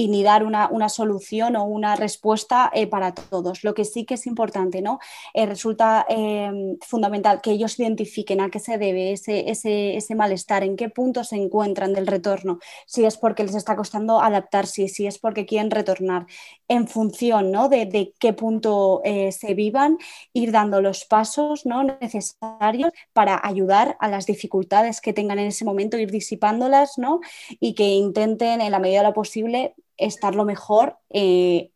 Y 0.00 0.06
ni 0.06 0.22
dar 0.22 0.44
una, 0.44 0.88
solución 0.88 1.56
o 1.56 1.64
una 1.64 1.96
respuesta 1.96 2.70
eh, 2.72 2.86
para 2.86 3.12
todos. 3.12 3.64
Lo 3.64 3.74
que 3.74 3.84
sí 3.84 4.04
que 4.04 4.14
es 4.14 4.28
importante, 4.28 4.80
¿no? 4.80 5.00
Eh, 5.34 5.44
resulta 5.44 6.06
eh, 6.08 6.76
fundamental 6.82 7.40
que 7.40 7.50
ellos 7.50 7.80
identifiquen 7.80 8.40
a 8.40 8.48
qué 8.48 8.60
se 8.60 8.78
debe 8.78 9.10
ese, 9.10 9.50
ese, 9.50 10.14
malestar, 10.14 10.62
en 10.62 10.76
qué 10.76 10.88
punto 10.88 11.24
se 11.24 11.34
encuentran 11.34 11.94
del 11.94 12.06
retorno, 12.06 12.60
si 12.86 13.04
es 13.06 13.16
porque 13.16 13.42
les 13.42 13.56
está 13.56 13.74
costando 13.74 14.20
adaptarse, 14.20 14.86
si 14.86 15.08
es 15.08 15.18
porque 15.18 15.46
quieren 15.46 15.72
retornar, 15.72 16.26
en 16.68 16.86
función 16.86 17.50
¿no? 17.50 17.68
de, 17.68 18.14
qué 18.20 18.32
punto 18.32 19.02
se 19.04 19.54
vivan, 19.54 19.98
ir 20.32 20.52
dando 20.52 20.80
los 20.80 21.06
pasos 21.06 21.66
¿no? 21.66 21.82
necesarios 21.82 22.92
para 23.12 23.40
ayudar 23.42 23.96
a 23.98 24.08
las 24.08 24.26
dificultades 24.26 25.00
que 25.00 25.12
tengan 25.12 25.40
en 25.40 25.48
ese 25.48 25.64
momento, 25.64 25.98
ir 25.98 26.12
disipándolas 26.12 26.98
¿no? 26.98 27.18
y 27.58 27.74
que 27.74 27.88
intenten 27.88 28.60
en 28.60 28.70
la 28.70 28.78
medida 28.78 29.00
de 29.00 29.08
lo 29.08 29.14
posible 29.14 29.74
estar 29.98 30.34
lo 30.34 30.44
mejor 30.44 30.96
eh, 31.10 31.70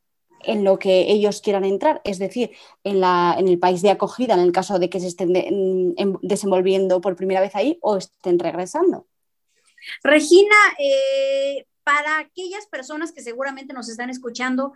en 0.45 0.65
lo 0.65 0.79
que 0.79 1.11
ellos 1.11 1.41
quieran 1.41 1.65
entrar, 1.65 2.01
es 2.05 2.19
decir, 2.19 2.53
en, 2.85 3.01
la, 3.01 3.37
en, 3.39 3.49
el 3.49 3.59
país 3.59 3.83
de 3.83 3.91
acogida, 3.91 4.35
en 4.35 4.41
el 4.41 4.53
caso 4.53 4.79
de 4.79 4.91
que 4.91 5.01
se 5.01 5.09
estén 5.09 5.95
desenvolviendo 6.23 7.01
por 7.01 7.17
primera 7.17 7.41
vez 7.41 7.55
ahí 7.55 7.79
o 7.81 7.97
estén 7.97 8.39
regresando. 8.39 9.07
Regina, 10.03 10.57
eh, 10.79 11.67
para 11.85 12.19
aquellas 12.19 12.67
personas 12.67 13.13
que 13.13 13.23
seguramente 13.23 13.73
nos 13.73 13.89
están 13.89 14.11
escuchando, 14.11 14.73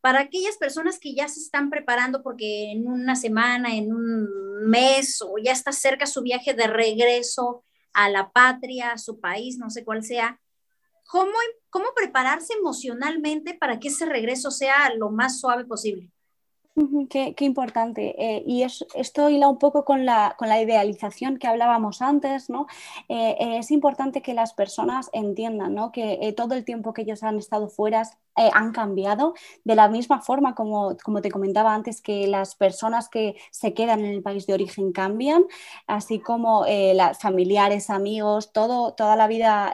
para 0.00 0.20
aquellas 0.20 0.56
personas 0.56 0.98
que 0.98 1.14
ya 1.14 1.28
se 1.28 1.40
están 1.40 1.70
preparando 1.70 2.22
porque 2.22 2.70
en 2.70 2.86
una 2.86 3.16
semana, 3.16 3.74
en 3.74 3.92
un 3.92 4.28
mes 4.68 5.20
o 5.22 5.38
ya 5.42 5.52
está 5.52 5.72
cerca 5.72 6.06
su 6.06 6.22
viaje 6.22 6.54
de 6.54 6.66
regreso 6.68 7.64
a 7.92 8.08
la 8.08 8.30
patria, 8.30 8.92
a 8.92 8.98
su 8.98 9.18
país, 9.18 9.58
no 9.58 9.70
sé 9.70 9.84
cuál 9.84 10.04
sea, 10.04 10.40
¿Cómo, 11.08 11.32
cómo 11.70 11.86
prepararse 11.96 12.52
emocionalmente 12.52 13.54
para 13.54 13.80
que 13.80 13.88
ese 13.88 14.04
regreso 14.04 14.50
sea 14.50 14.94
lo 14.94 15.10
más 15.10 15.40
suave 15.40 15.64
posible? 15.64 16.12
Qué, 17.10 17.34
importante. 17.40 18.14
Eh, 18.18 18.44
y 18.46 18.62
esto 18.62 19.28
hila 19.28 19.48
un 19.48 19.58
poco 19.58 19.84
con 19.84 20.04
la, 20.04 20.36
con 20.38 20.48
la, 20.48 20.60
idealización 20.60 21.38
que 21.38 21.48
hablábamos 21.48 22.02
antes, 22.02 22.50
¿no? 22.50 22.66
Eh, 23.08 23.36
eh, 23.40 23.58
es 23.58 23.70
importante 23.70 24.22
que 24.22 24.34
las 24.34 24.52
personas 24.52 25.10
entiendan 25.12 25.74
¿no? 25.74 25.90
que 25.90 26.32
todo 26.36 26.54
el 26.54 26.64
tiempo 26.64 26.92
que 26.92 27.02
ellos 27.02 27.22
han 27.22 27.38
estado 27.38 27.68
fuera 27.68 28.02
han 28.52 28.70
cambiado 28.70 29.34
de 29.64 29.74
la 29.74 29.88
misma 29.88 30.20
forma 30.20 30.54
como, 30.54 30.96
como 31.02 31.20
te 31.20 31.30
comentaba 31.30 31.74
antes, 31.74 32.00
que 32.00 32.28
las 32.28 32.54
personas 32.54 33.08
que 33.08 33.34
se 33.50 33.74
quedan 33.74 34.04
en 34.04 34.12
el 34.12 34.22
país 34.22 34.46
de 34.46 34.54
origen 34.54 34.92
cambian, 34.92 35.44
así 35.88 36.20
como 36.20 36.64
las 36.66 37.18
familiares, 37.18 37.90
amigos, 37.90 38.52
todo, 38.52 38.94
toda 38.94 39.16
la 39.16 39.26
vida 39.26 39.72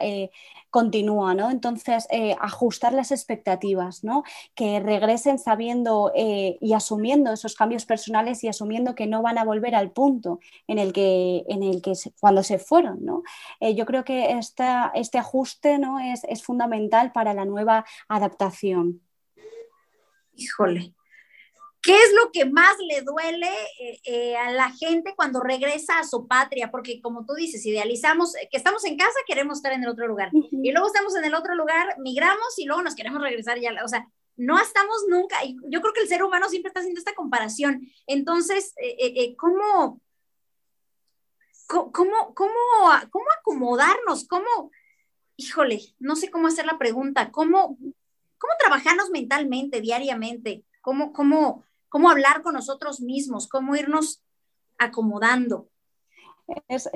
continúa, 0.75 1.33
¿no? 1.33 1.51
Entonces, 1.51 2.05
eh, 2.11 2.35
ajustar 2.37 2.91
las 2.91 3.11
expectativas, 3.11 4.03
¿no? 4.03 4.23
Que 4.55 4.81
regresen 4.81 5.39
sabiendo 5.39 6.11
eh, 6.13 6.57
y 6.59 6.73
asumiendo 6.73 7.31
esos 7.31 7.55
cambios 7.55 7.85
personales 7.85 8.43
y 8.43 8.49
asumiendo 8.49 8.93
que 8.93 9.07
no 9.07 9.21
van 9.21 9.37
a 9.37 9.45
volver 9.45 9.73
al 9.73 9.91
punto 9.91 10.41
en 10.67 10.77
el 10.77 10.91
que, 10.91 11.45
en 11.47 11.63
el 11.63 11.81
que 11.81 11.93
cuando 12.19 12.43
se 12.43 12.59
fueron, 12.59 13.05
¿no? 13.05 13.23
Eh, 13.61 13.73
yo 13.73 13.85
creo 13.85 14.03
que 14.03 14.37
este 14.37 15.17
ajuste, 15.17 15.77
¿no? 15.77 15.97
Es, 16.01 16.25
es 16.25 16.43
fundamental 16.43 17.13
para 17.13 17.33
la 17.33 17.45
nueva 17.45 17.85
adaptación. 18.09 18.99
Híjole, 20.35 20.93
¿Qué 21.85 21.93
es 21.93 22.13
lo 22.13 22.31
que 22.31 22.45
más 22.45 22.75
le 22.79 23.01
duele 23.03 23.47
eh, 23.79 23.99
eh, 24.05 24.35
a 24.35 24.51
la 24.51 24.71
gente 24.71 25.13
cuando 25.15 25.39
regresa 25.39 25.99
a 25.99 26.03
su 26.03 26.27
patria? 26.27 26.71
Porque 26.71 26.99
como 26.99 27.27
tú 27.27 27.35
dices, 27.35 27.63
idealizamos 27.63 28.35
eh, 28.37 28.49
que 28.49 28.57
estamos 28.57 28.83
en 28.85 28.97
casa, 28.97 29.13
queremos 29.27 29.59
estar 29.59 29.71
en 29.71 29.83
el 29.83 29.89
otro 29.89 30.07
lugar. 30.07 30.31
Y 30.33 30.71
luego 30.71 30.87
estamos 30.87 31.15
en 31.15 31.25
el 31.25 31.35
otro 31.35 31.53
lugar, 31.53 31.95
migramos 31.99 32.57
y 32.57 32.65
luego 32.65 32.81
nos 32.81 32.95
queremos 32.95 33.21
regresar 33.21 33.59
ya. 33.59 33.71
O 33.83 33.87
sea, 33.87 34.07
no 34.35 34.59
estamos 34.59 35.05
nunca. 35.07 35.45
Y 35.45 35.57
yo 35.69 35.79
creo 35.81 35.93
que 35.93 36.01
el 36.01 36.07
ser 36.07 36.23
humano 36.23 36.49
siempre 36.49 36.69
está 36.69 36.79
haciendo 36.79 36.97
esta 36.97 37.13
comparación. 37.13 37.87
Entonces, 38.07 38.73
¿cómo, 39.37 40.01
cómo, 41.67 42.33
cómo, 42.33 42.51
cómo 43.11 43.25
acomodarnos? 43.39 44.27
¿Cómo, 44.27 44.71
híjole, 45.37 45.81
no 45.99 46.15
sé 46.15 46.31
cómo 46.31 46.47
hacer 46.47 46.65
la 46.65 46.79
pregunta, 46.79 47.29
¿cómo, 47.31 47.77
cómo 48.39 48.53
trabajarnos 48.57 49.11
mentalmente, 49.11 49.81
diariamente? 49.81 50.63
¿Cómo, 50.81 51.13
cómo, 51.13 51.63
cómo 51.95 52.09
hablar 52.09 52.41
con 52.41 52.55
nosotros 52.55 52.99
mismos, 52.99 53.47
cómo 53.47 53.73
irnos 53.73 54.21
acomodando. 54.77 55.69
Es, 56.67 56.89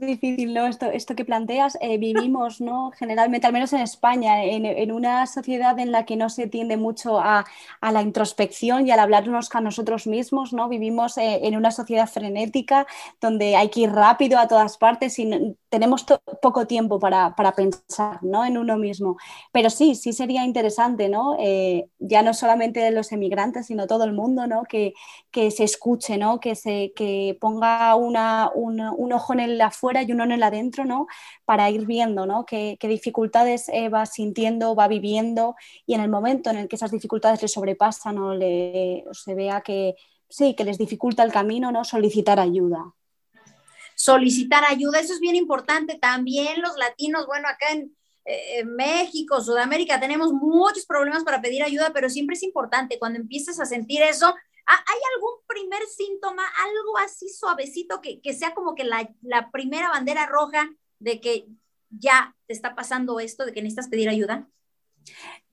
difícil, 0.00 0.54
¿no? 0.54 0.66
Esto, 0.66 0.86
esto 0.86 1.14
que 1.14 1.26
planteas, 1.26 1.76
eh, 1.82 1.98
vivimos, 1.98 2.62
¿no? 2.62 2.90
Generalmente, 2.92 3.46
al 3.46 3.52
menos 3.52 3.72
en 3.74 3.80
España, 3.80 4.42
en, 4.44 4.92
una 4.92 5.26
sociedad 5.26 5.78
en 5.78 5.92
la 5.92 6.06
que 6.06 6.16
no 6.16 6.30
se 6.30 6.46
tiende 6.46 6.78
mucho 6.78 7.18
a, 7.18 7.44
la 7.82 8.02
introspección 8.02 8.86
y 8.86 8.90
al 8.90 9.00
hablarnos 9.00 9.50
con 9.50 9.64
nosotros 9.64 10.06
mismos, 10.06 10.54
¿no? 10.54 10.68
Vivimos 10.68 11.18
eh, 11.18 11.40
en 11.42 11.54
una 11.54 11.70
sociedad 11.70 12.08
frenética 12.08 12.86
donde 13.20 13.56
hay 13.56 13.68
que 13.68 13.80
ir 13.80 13.92
rápido 13.92 14.38
a 14.38 14.48
todas 14.48 14.78
partes 14.78 15.18
y 15.18 15.56
tenemos 15.68 16.06
poco 16.40 16.66
tiempo 16.66 16.98
para, 16.98 17.34
pensar, 17.54 18.22
¿no? 18.22 18.44
En 18.44 18.56
uno 18.56 18.78
mismo. 18.78 19.16
Pero 19.52 19.68
sí, 19.68 19.96
sí 19.96 20.12
sería 20.14 20.44
interesante, 20.44 21.08
¿no? 21.08 21.36
Eh, 21.38 21.88
ya 21.98 22.22
no 22.22 22.32
solamente 22.32 22.90
los 22.90 23.12
emigrantes, 23.12 23.66
sino 23.66 23.86
todo 23.86 24.04
el 24.04 24.12
mundo, 24.14 24.46
¿no? 24.46 24.62
Que, 24.62 24.94
que 25.30 25.50
se 25.50 25.64
escuche, 25.64 26.16
¿no? 26.16 26.40
Que, 26.40 26.54
se, 26.54 26.92
que 26.94 27.36
ponga 27.40 27.96
una, 27.96 28.50
un 28.96 29.12
ojo 29.12 29.32
en 29.32 29.40
el 29.40 29.60
afuera 29.60 30.02
y 30.02 30.12
uno 30.12 30.24
en 30.24 30.32
el 30.32 30.42
adentro, 30.42 30.84
¿no? 30.84 31.06
Para 31.44 31.70
ir 31.70 31.86
viendo, 31.86 32.26
¿no? 32.26 32.44
Qué, 32.46 32.78
dificultades 32.80 33.68
eh, 33.68 33.88
va 33.88 34.06
sintiendo, 34.06 34.74
va 34.74 34.88
viviendo 34.88 35.54
y 35.86 35.94
en 35.94 36.00
el 36.00 36.10
momento 36.10 36.50
en 36.50 36.56
el 36.56 36.68
que 36.68 36.76
esas 36.76 36.90
dificultades 36.90 37.42
le 37.42 37.48
sobrepasan 37.48 38.18
o, 38.18 38.34
le, 38.34 39.04
se 39.12 39.34
vea 39.34 39.60
que 39.60 39.94
sí, 40.28 40.54
que 40.54 40.64
les 40.64 40.78
dificulta 40.78 41.22
el 41.22 41.32
camino, 41.32 41.70
¿no? 41.70 41.84
Solicitar 41.84 42.40
ayuda. 42.40 42.92
Solicitar 43.94 44.64
ayuda, 44.64 44.98
eso 44.98 45.14
es 45.14 45.20
bien 45.20 45.36
importante. 45.36 45.98
También 45.98 46.60
los 46.60 46.76
latinos, 46.76 47.26
bueno, 47.26 47.48
acá 47.48 47.70
en, 47.72 47.94
eh, 48.24 48.64
México, 48.64 49.40
Sudamérica, 49.40 50.00
tenemos 50.00 50.32
muchos 50.32 50.86
problemas 50.86 51.24
para 51.24 51.40
pedir 51.40 51.62
ayuda, 51.62 51.92
pero 51.92 52.08
siempre 52.08 52.34
es 52.34 52.42
importante 52.42 52.98
cuando 52.98 53.20
empieces 53.20 53.60
a 53.60 53.66
sentir 53.66 54.02
eso, 54.02 54.34
¿Hay 54.66 54.98
algún 55.14 55.34
primer 55.46 55.82
síntoma, 55.86 56.44
algo 56.58 56.98
así 56.98 57.28
suavecito 57.28 58.00
que, 58.00 58.34
sea 58.34 58.54
como 58.54 58.74
que 58.74 58.84
la, 58.84 59.50
primera 59.52 59.88
bandera 59.88 60.26
roja 60.26 60.70
de 60.98 61.20
que 61.20 61.46
ya 61.90 62.34
te 62.46 62.54
está 62.54 62.74
pasando 62.74 63.20
esto, 63.20 63.44
de 63.44 63.52
que 63.52 63.62
necesitas 63.62 63.88
pedir 63.88 64.08
ayuda? 64.08 64.48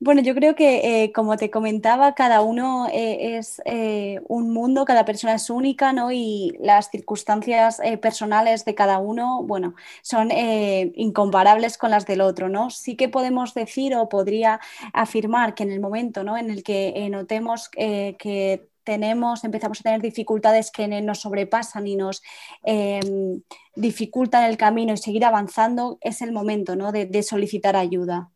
Bueno, 0.00 0.22
yo 0.22 0.34
creo 0.34 0.54
que, 0.54 1.04
eh, 1.04 1.12
como 1.12 1.36
te 1.36 1.50
comentaba, 1.50 2.14
cada 2.14 2.40
uno 2.40 2.88
eh, 2.90 3.36
es 3.36 3.60
eh, 3.66 4.18
un 4.26 4.50
mundo, 4.50 4.86
cada 4.86 5.04
persona 5.04 5.34
es 5.34 5.50
única, 5.50 5.92
¿no? 5.92 6.10
Y 6.10 6.56
las 6.58 6.90
circunstancias 6.90 7.80
personales 8.00 8.64
de 8.64 8.74
cada 8.74 8.98
uno, 8.98 9.42
bueno, 9.42 9.74
son 10.00 10.30
incomparables 10.32 11.76
con 11.76 11.90
las 11.90 12.06
del 12.06 12.22
otro, 12.22 12.48
¿no? 12.48 12.70
Sí 12.70 12.96
que 12.96 13.10
podemos 13.10 13.52
decir 13.52 13.94
o 13.94 14.08
podría 14.08 14.58
afirmar 14.94 15.54
que 15.54 15.64
en 15.64 15.70
el 15.70 15.80
momento, 15.80 16.24
¿no? 16.24 16.38
En 16.38 16.50
el 16.50 16.62
que 16.64 17.08
notemos 17.10 17.68
que 17.68 18.71
tenemos, 18.84 19.44
empezamos 19.44 19.80
a 19.80 19.82
tener 19.82 20.00
dificultades 20.00 20.70
que 20.70 20.88
nos 20.88 21.20
sobrepasan 21.20 21.86
y 21.86 21.96
nos 21.96 22.22
em, 22.62 23.42
dificultan 23.74 24.44
el 24.44 24.56
camino 24.56 24.92
y 24.92 24.96
seguir 24.96 25.24
avanzando, 25.24 25.98
es 26.00 26.22
el 26.22 26.32
momento 26.32 26.76
¿no? 26.76 26.92
de, 26.92 27.22
solicitar 27.22 27.76
ayuda. 27.76 28.30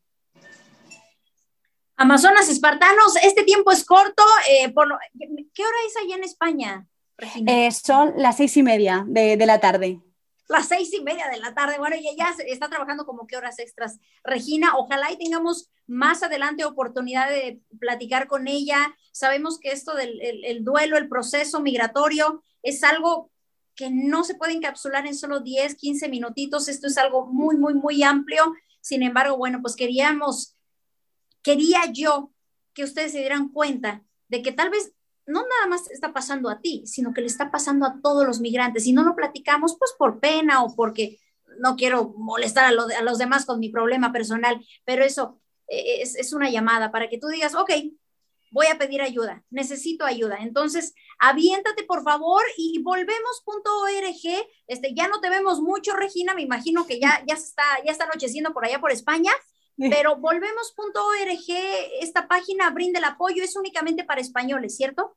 Amazonas 1.96 2.48
espartanos, 2.48 3.16
este 3.22 3.42
tiempo 3.42 3.72
es 3.72 3.85
corto. 3.85 4.22
Eh, 4.50 4.72
¿Qué 5.54 5.62
hora 5.62 5.76
es 5.87 5.96
allá 5.96 6.16
en 6.16 6.24
España? 6.24 6.87
Eh, 7.46 7.70
son 7.70 8.12
las 8.16 8.37
seis 8.37 8.56
y 8.59 8.62
media 8.62 9.04
de, 9.06 9.37
de 9.38 9.46
la 9.46 9.61
tarde 9.61 10.00
las 10.48 10.68
seis 10.68 10.92
y 10.92 11.02
media 11.02 11.28
de 11.28 11.38
la 11.38 11.54
tarde. 11.54 11.78
Bueno, 11.78 11.96
y 11.96 12.09
ella 12.09 12.28
está 12.46 12.68
trabajando 12.68 13.04
como 13.04 13.26
qué 13.26 13.37
horas 13.37 13.59
extras. 13.59 13.98
Regina, 14.22 14.76
ojalá 14.76 15.11
y 15.11 15.18
tengamos 15.18 15.70
más 15.87 16.22
adelante 16.22 16.64
oportunidad 16.64 17.28
de 17.28 17.61
platicar 17.78 18.26
con 18.28 18.48
ella. 18.48 18.94
Sabemos 19.12 19.59
que 19.59 19.72
esto 19.72 19.94
del 19.94 20.20
el, 20.20 20.64
duelo, 20.64 20.96
el 20.96 21.09
proceso 21.09 21.61
migratorio, 21.61 22.42
es 22.62 22.82
algo 22.85 23.30
que 23.74 23.90
no 23.90 24.24
se 24.24 24.35
puede 24.35 24.54
encapsular 24.54 25.06
en 25.06 25.14
solo 25.14 25.40
10, 25.40 25.74
15 25.74 26.09
minutitos. 26.09 26.68
Esto 26.68 26.87
es 26.87 26.96
algo 26.98 27.26
muy, 27.26 27.56
muy, 27.56 27.74
muy 27.74 28.02
amplio. 28.02 28.54
Sin 28.80 29.02
embargo, 29.02 29.37
bueno, 29.37 29.61
pues 29.61 29.76
queríamos, 29.76 30.56
quería 31.42 31.87
yo 31.92 32.32
que 32.72 32.85
ustedes 32.85 33.12
se 33.12 33.18
dieran 33.18 33.48
cuenta 33.48 34.02
de 34.28 34.42
que 34.42 34.52
tal 34.52 34.70
vez 34.70 34.92
no 35.27 35.41
nada 35.41 35.67
más 35.69 35.91
está 35.91 36.12
pasando 36.12 36.49
a 36.49 36.61
ti, 36.61 36.83
sino 36.87 37.12
que 37.12 37.21
le 37.21 37.27
está 37.27 37.51
pasando 37.51 37.87
a 37.87 38.01
todos 38.03 38.27
los 38.27 38.41
migrantes. 38.41 38.87
Y 38.87 38.93
no 38.93 39.03
lo 39.03 39.17
platicamos 39.17 39.77
pues 39.79 39.93
por 39.99 40.21
pena 40.21 40.62
o 40.62 40.75
porque 40.75 41.19
no 41.59 41.77
quiero 41.77 42.15
molestar 42.17 42.65
a, 42.67 43.03
los 43.03 43.19
demás 43.19 43.45
con 43.45 43.61
mi 43.61 43.69
problema 43.69 44.12
personal, 44.12 44.65
pero 44.85 45.05
eso 45.05 45.41
eh, 45.69 46.03
es, 46.03 46.33
una 46.33 46.51
llamada 46.51 46.93
para 46.93 47.09
que 47.09 47.19
tú 47.19 47.29
digas, 47.29 47.55
ok, 47.55 47.71
voy 48.51 48.67
a 48.67 48.79
pedir 48.79 49.03
ayuda, 49.03 49.45
necesito 49.51 50.05
ayuda. 50.05 50.39
Entonces, 50.41 50.95
aviéntate 51.19 51.83
por 51.85 52.03
favor 52.05 52.43
y 52.57 52.81
volvemos.org. 52.83 54.47
Este, 54.67 54.95
ya 54.95 55.09
no 55.09 55.21
te 55.21 55.31
vemos 55.31 55.61
mucho, 55.61 55.95
Regina, 55.95 56.35
me 56.35 56.43
imagino 56.43 56.87
que 56.87 57.01
ya, 57.01 57.23
ya, 57.27 57.35
está, 57.35 57.65
ya 57.85 57.93
está 57.93 58.05
anocheciendo 58.05 58.53
por 58.53 58.65
allá 58.65 58.81
por 58.81 58.93
España. 58.93 59.33
Pero 59.77 60.17
volvemos.org, 60.17 61.45
esta 62.01 62.27
página 62.29 62.71
brinda 62.71 62.99
el 62.99 63.05
apoyo, 63.05 63.45
es 63.45 63.57
únicamente 63.57 64.05
para 64.05 64.21
españoles, 64.21 64.77
¿cierto? 64.77 65.17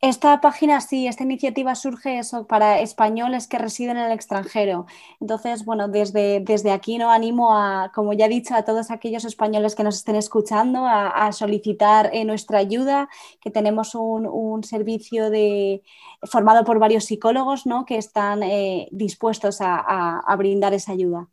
Esta 0.00 0.40
página 0.40 0.80
sí, 0.80 1.06
esta 1.06 1.24
iniciativa 1.24 1.74
surge 1.74 2.18
eso 2.18 2.46
para 2.46 2.80
españoles 2.80 3.48
que 3.48 3.58
residen 3.58 3.96
en 3.96 4.04
el 4.04 4.12
extranjero. 4.12 4.86
Entonces, 5.20 5.64
bueno, 5.64 5.88
desde, 5.88 6.40
desde 6.40 6.70
aquí 6.72 6.98
no 6.98 7.10
animo 7.10 7.56
a, 7.56 7.90
como 7.94 8.12
ya 8.12 8.26
he 8.26 8.28
dicho, 8.28 8.54
a 8.54 8.64
todos 8.64 8.90
aquellos 8.90 9.24
españoles 9.24 9.74
que 9.74 9.84
nos 9.84 9.96
estén 9.96 10.16
escuchando 10.16 10.86
a, 10.86 11.32
solicitar 11.32 12.10
eh, 12.12 12.24
nuestra 12.24 12.58
ayuda, 12.58 13.08
que 13.40 13.50
tenemos 13.50 13.94
un, 13.94 14.62
servicio 14.62 15.30
de, 15.30 15.82
formado 16.22 16.64
por 16.64 16.78
varios 16.78 17.06
psicólogos 17.06 17.66
¿no? 17.66 17.84
que 17.84 17.96
están 17.96 18.42
eh, 18.42 18.88
dispuestos 18.92 19.58
a 19.60 20.34
brindar 20.36 20.74
esa 20.74 20.92
ayuda. 20.92 21.28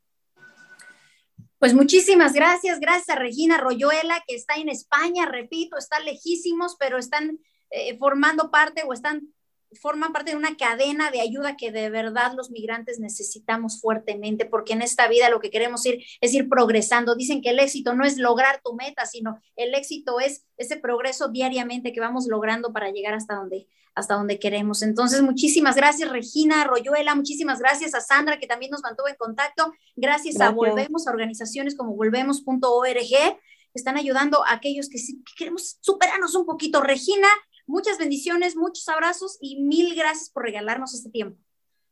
Pues 1.61 1.75
muchísimas 1.75 2.33
gracias, 2.33 2.79
gracias 2.79 3.09
a 3.09 3.19
Regina 3.19 3.59
Royuela, 3.59 4.23
que 4.27 4.33
está 4.33 4.55
en 4.55 4.67
España, 4.67 5.27
repito, 5.27 5.77
están 5.77 6.03
lejísimos, 6.05 6.75
pero 6.79 6.97
están 6.97 7.37
eh, 7.69 7.95
formando 7.99 8.49
parte 8.49 8.81
o 8.83 8.93
están 8.93 9.31
forman 9.79 10.11
parte 10.11 10.31
de 10.31 10.37
una 10.37 10.57
cadena 10.57 11.11
de 11.11 11.21
ayuda 11.21 11.55
que 11.55 11.71
de 11.71 11.89
verdad 11.89 12.33
los 12.35 12.51
migrantes 12.51 12.99
necesitamos 12.99 13.79
fuertemente, 13.79 14.45
porque 14.45 14.73
en 14.73 14.81
esta 14.81 15.07
vida 15.07 15.29
lo 15.29 15.39
que 15.39 15.49
queremos 15.49 15.85
ir 15.85 16.03
es 16.19 16.33
ir 16.33 16.49
progresando. 16.49 17.15
Dicen 17.15 17.41
que 17.41 17.51
el 17.51 17.59
éxito 17.59 17.95
no 17.95 18.05
es 18.05 18.17
lograr 18.17 18.61
tu 18.63 18.73
meta, 18.73 19.05
sino 19.05 19.39
el 19.55 19.73
éxito 19.73 20.19
es 20.19 20.45
ese 20.57 20.77
progreso 20.77 21.29
diariamente 21.29 21.93
que 21.93 21.99
vamos 21.99 22.27
logrando 22.27 22.73
para 22.73 22.91
llegar 22.91 23.13
hasta 23.13 23.35
donde, 23.35 23.67
hasta 23.95 24.15
donde 24.15 24.39
queremos. 24.39 24.81
Entonces, 24.81 25.21
muchísimas 25.21 25.75
gracias, 25.75 26.09
Regina 26.09 26.63
Royuela, 26.65 27.15
muchísimas 27.15 27.59
gracias 27.59 27.93
a 27.93 28.01
Sandra, 28.01 28.39
que 28.39 28.47
también 28.47 28.71
nos 28.71 28.81
mantuvo 28.83 29.07
en 29.07 29.15
contacto. 29.15 29.73
Gracias, 29.95 30.41
a 30.41 30.49
Volvemos, 30.49 31.07
a 31.07 31.11
organizaciones 31.11 31.75
como 31.75 31.95
volvemos.org, 31.95 32.97
que 32.97 33.37
están 33.73 33.95
ayudando 33.95 34.45
a 34.45 34.53
aquellos 34.53 34.89
que, 34.89 34.97
que 34.97 35.33
queremos 35.37 35.77
superarnos 35.79 36.35
un 36.35 36.45
poquito. 36.45 36.81
Regina, 36.81 37.29
muchas 37.71 37.97
bendiciones, 37.97 38.55
muchos 38.55 38.87
abrazos 38.89 39.37
y 39.39 39.61
mil 39.61 39.95
gracias 39.95 40.29
por 40.29 40.43
regalarnos 40.43 40.93
este 40.93 41.09
tiempo. 41.09 41.39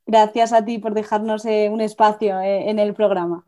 Gracias 0.05 0.53
a 0.53 0.63
ti 0.63 0.77
por 0.77 0.93
dejarnos 0.93 1.45
eh, 1.45 1.69
un 1.71 1.81
espacio 1.81 2.39
eh, 2.41 2.69
en 2.69 2.79
el 2.79 2.93
programa. 2.93 3.45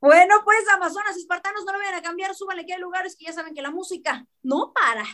Bueno, 0.00 0.34
pues 0.44 0.68
Amazonas 0.74 1.16
Espartanos, 1.16 1.64
no 1.64 1.72
lo 1.72 1.78
vayan 1.78 1.94
a 1.94 2.02
cambiar, 2.02 2.34
súbanle 2.34 2.66
que 2.66 2.74
hay 2.74 2.80
lugares 2.80 3.16
que 3.16 3.24
ya 3.24 3.32
saben 3.32 3.54
que 3.54 3.62
la 3.62 3.70
música 3.70 4.26
no 4.42 4.72
para. 4.72 5.04